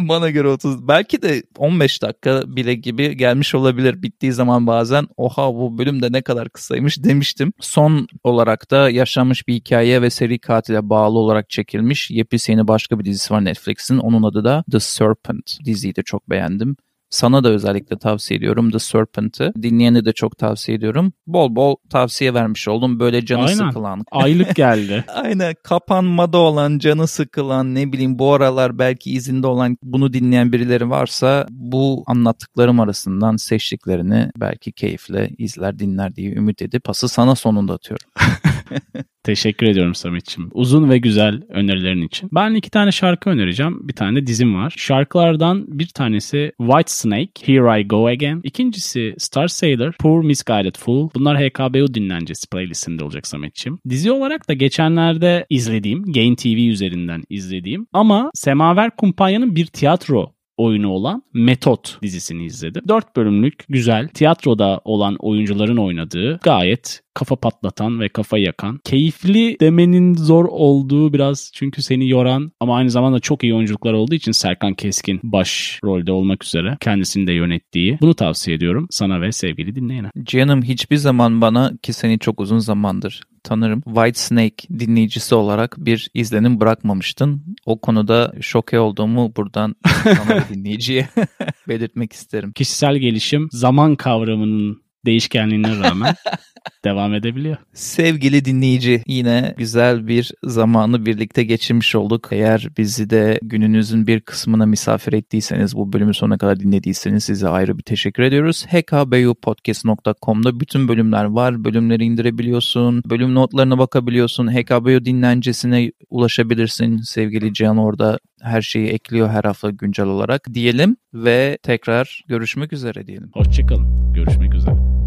Bana 0.00 0.30
göre 0.30 0.48
30 0.48 0.88
belki 0.88 1.22
de 1.22 1.42
15 1.56 2.02
dakika 2.02 2.42
bile 2.46 2.74
gibi 2.74 3.16
gelmiş 3.16 3.54
olabilir. 3.54 4.02
Bittiği 4.02 4.32
zaman 4.32 4.66
bazen 4.66 5.06
oha 5.16 5.54
bu 5.54 5.78
bölüm 5.78 6.02
de 6.02 6.12
ne 6.12 6.22
kadar 6.22 6.48
kısaymış 6.48 7.04
demiştim. 7.04 7.52
Son 7.60 8.08
olarak 8.24 8.70
da 8.70 8.90
yaşanmış 8.90 9.48
bir 9.48 9.54
hikaye 9.54 10.02
ve 10.02 10.10
seri 10.10 10.38
katile 10.38 10.90
bağlı 10.90 11.18
olarak 11.18 11.50
çekilmiş 11.50 12.10
yepyeni 12.10 12.68
başka 12.68 12.98
bir 12.98 13.04
dizisi 13.04 13.34
var 13.34 13.44
Netflix'in. 13.44 13.98
Onun 13.98 14.22
adı 14.22 14.44
da 14.44 14.64
The 14.70 14.80
Serpent. 14.80 15.58
Diziyi 15.64 15.96
de 15.96 16.02
çok 16.02 16.30
beğendim. 16.30 16.76
Sana 17.10 17.44
da 17.44 17.48
özellikle 17.48 17.98
tavsiye 17.98 18.38
ediyorum 18.38 18.70
The 18.70 18.78
Serpent'ı. 18.78 19.52
Dinleyeni 19.62 20.04
de 20.04 20.12
çok 20.12 20.38
tavsiye 20.38 20.78
ediyorum. 20.78 21.12
Bol 21.26 21.56
bol 21.56 21.76
tavsiye 21.90 22.34
vermiş 22.34 22.68
oldum. 22.68 23.00
Böyle 23.00 23.26
canı 23.26 23.44
Aynen. 23.44 23.54
sıkılan, 23.54 24.04
Aylık 24.12 24.56
geldi. 24.56 25.04
Aynen 25.14 25.54
kapanmada 25.64 26.38
olan, 26.38 26.78
canı 26.78 27.06
sıkılan, 27.06 27.74
ne 27.74 27.92
bileyim 27.92 28.18
bu 28.18 28.32
aralar 28.32 28.78
belki 28.78 29.12
izinde 29.12 29.46
olan 29.46 29.76
bunu 29.82 30.12
dinleyen 30.12 30.52
birileri 30.52 30.90
varsa 30.90 31.46
bu 31.50 32.04
anlattıklarım 32.06 32.80
arasından 32.80 33.36
seçtiklerini 33.36 34.30
belki 34.36 34.72
keyifle 34.72 35.30
izler 35.38 35.78
dinler 35.78 36.16
diye 36.16 36.32
ümit 36.32 36.62
edip 36.62 36.84
pası 36.84 37.08
sana 37.08 37.34
sonunda 37.34 37.72
atıyorum. 37.72 38.06
Teşekkür 39.22 39.66
ediyorum 39.66 39.94
Samet'ciğim. 39.94 40.50
Uzun 40.52 40.90
ve 40.90 40.98
güzel 40.98 41.42
önerilerin 41.48 42.02
için. 42.02 42.30
Ben 42.32 42.54
iki 42.54 42.70
tane 42.70 42.92
şarkı 42.92 43.30
önereceğim. 43.30 43.88
Bir 43.88 43.92
tane 43.92 44.20
de 44.20 44.26
dizim 44.26 44.54
var. 44.54 44.74
Şarkılardan 44.76 45.64
bir 45.68 45.88
tanesi 45.88 46.52
White 46.58 46.92
Snake, 46.92 47.32
Here 47.44 47.80
I 47.80 47.88
Go 47.88 48.06
Again. 48.06 48.40
İkincisi 48.44 49.14
Star 49.18 49.48
Sailor, 49.48 49.92
Poor 49.92 50.24
Misguided 50.24 50.74
Fool. 50.78 51.10
Bunlar 51.14 51.38
HKBU 51.38 51.94
dinlencesi 51.94 52.48
playlistinde 52.48 53.04
olacak 53.04 53.26
Samet'ciğim. 53.26 53.78
Dizi 53.88 54.12
olarak 54.12 54.48
da 54.48 54.52
geçenlerde 54.52 55.46
izlediğim, 55.50 56.04
Gain 56.12 56.34
TV 56.34 56.70
üzerinden 56.70 57.22
izlediğim 57.28 57.86
ama 57.92 58.30
Semaver 58.34 58.96
Kumpanya'nın 58.96 59.56
bir 59.56 59.66
tiyatro 59.66 60.37
oyunu 60.58 60.88
olan 60.88 61.22
Metot 61.34 62.02
dizisini 62.02 62.44
izledim. 62.44 62.82
4 62.88 63.16
bölümlük 63.16 63.64
güzel 63.68 64.08
tiyatroda 64.08 64.80
olan 64.84 65.16
oyuncuların 65.18 65.76
oynadığı 65.76 66.38
gayet 66.42 67.00
kafa 67.14 67.36
patlatan 67.36 68.00
ve 68.00 68.08
kafa 68.08 68.38
yakan. 68.38 68.80
Keyifli 68.84 69.56
demenin 69.60 70.14
zor 70.14 70.44
olduğu 70.44 71.12
biraz 71.12 71.50
çünkü 71.54 71.82
seni 71.82 72.08
yoran 72.08 72.52
ama 72.60 72.76
aynı 72.76 72.90
zamanda 72.90 73.20
çok 73.20 73.44
iyi 73.44 73.54
oyunculuklar 73.54 73.92
olduğu 73.92 74.14
için 74.14 74.32
Serkan 74.32 74.74
Keskin 74.74 75.20
baş 75.22 75.80
rolde 75.84 76.12
olmak 76.12 76.44
üzere 76.44 76.76
kendisini 76.80 77.26
de 77.26 77.32
yönettiği. 77.32 77.98
Bunu 78.00 78.14
tavsiye 78.14 78.56
ediyorum 78.56 78.86
sana 78.90 79.20
ve 79.20 79.32
sevgili 79.32 79.74
dinleyene. 79.74 80.10
Canım 80.22 80.62
hiçbir 80.62 80.96
zaman 80.96 81.40
bana 81.40 81.72
ki 81.82 81.92
seni 81.92 82.18
çok 82.18 82.40
uzun 82.40 82.58
zamandır 82.58 83.22
tanırım. 83.48 83.80
White 83.80 84.20
Snake 84.20 84.78
dinleyicisi 84.78 85.34
olarak 85.34 85.76
bir 85.78 86.10
izlenim 86.14 86.60
bırakmamıştın. 86.60 87.56
O 87.66 87.80
konuda 87.80 88.32
şoke 88.40 88.78
olduğumu 88.80 89.32
buradan 89.36 89.76
sana 90.04 90.44
dinleyiciye 90.48 91.08
belirtmek 91.68 92.12
isterim. 92.12 92.52
Kişisel 92.52 92.96
gelişim 92.96 93.48
zaman 93.52 93.96
kavramının 93.96 94.87
değişkenliğine 95.06 95.78
rağmen 95.78 96.14
devam 96.84 97.14
edebiliyor. 97.14 97.56
Sevgili 97.72 98.44
dinleyici 98.44 99.02
yine 99.06 99.54
güzel 99.58 100.06
bir 100.06 100.32
zamanı 100.44 101.06
birlikte 101.06 101.44
geçirmiş 101.44 101.94
olduk. 101.94 102.28
Eğer 102.30 102.68
bizi 102.78 103.10
de 103.10 103.38
gününüzün 103.42 104.06
bir 104.06 104.20
kısmına 104.20 104.66
misafir 104.66 105.12
ettiyseniz 105.12 105.76
bu 105.76 105.92
bölümü 105.92 106.14
sonuna 106.14 106.38
kadar 106.38 106.60
dinlediyseniz 106.60 107.24
size 107.24 107.48
ayrı 107.48 107.78
bir 107.78 107.82
teşekkür 107.82 108.22
ediyoruz. 108.22 108.66
hkbupodcast.com'da 108.66 110.60
bütün 110.60 110.88
bölümler 110.88 111.24
var. 111.24 111.64
Bölümleri 111.64 112.04
indirebiliyorsun. 112.04 113.02
Bölüm 113.04 113.34
notlarına 113.34 113.78
bakabiliyorsun. 113.78 114.48
HKBU 114.48 115.04
dinlencesine 115.04 115.92
ulaşabilirsin. 116.10 116.96
Sevgili 116.96 117.54
Cihan 117.54 117.78
orada 117.78 118.18
her 118.42 118.62
şeyi 118.62 118.88
ekliyor 118.88 119.28
her 119.28 119.44
hafta 119.44 119.70
güncel 119.70 120.06
olarak 120.06 120.46
diyelim 120.54 120.96
ve 121.14 121.58
tekrar 121.62 122.22
görüşmek 122.28 122.72
üzere 122.72 123.06
diyelim. 123.06 123.30
Hoşçakalın. 123.34 124.12
Görüşmek 124.14 124.54
üzere. 124.54 124.97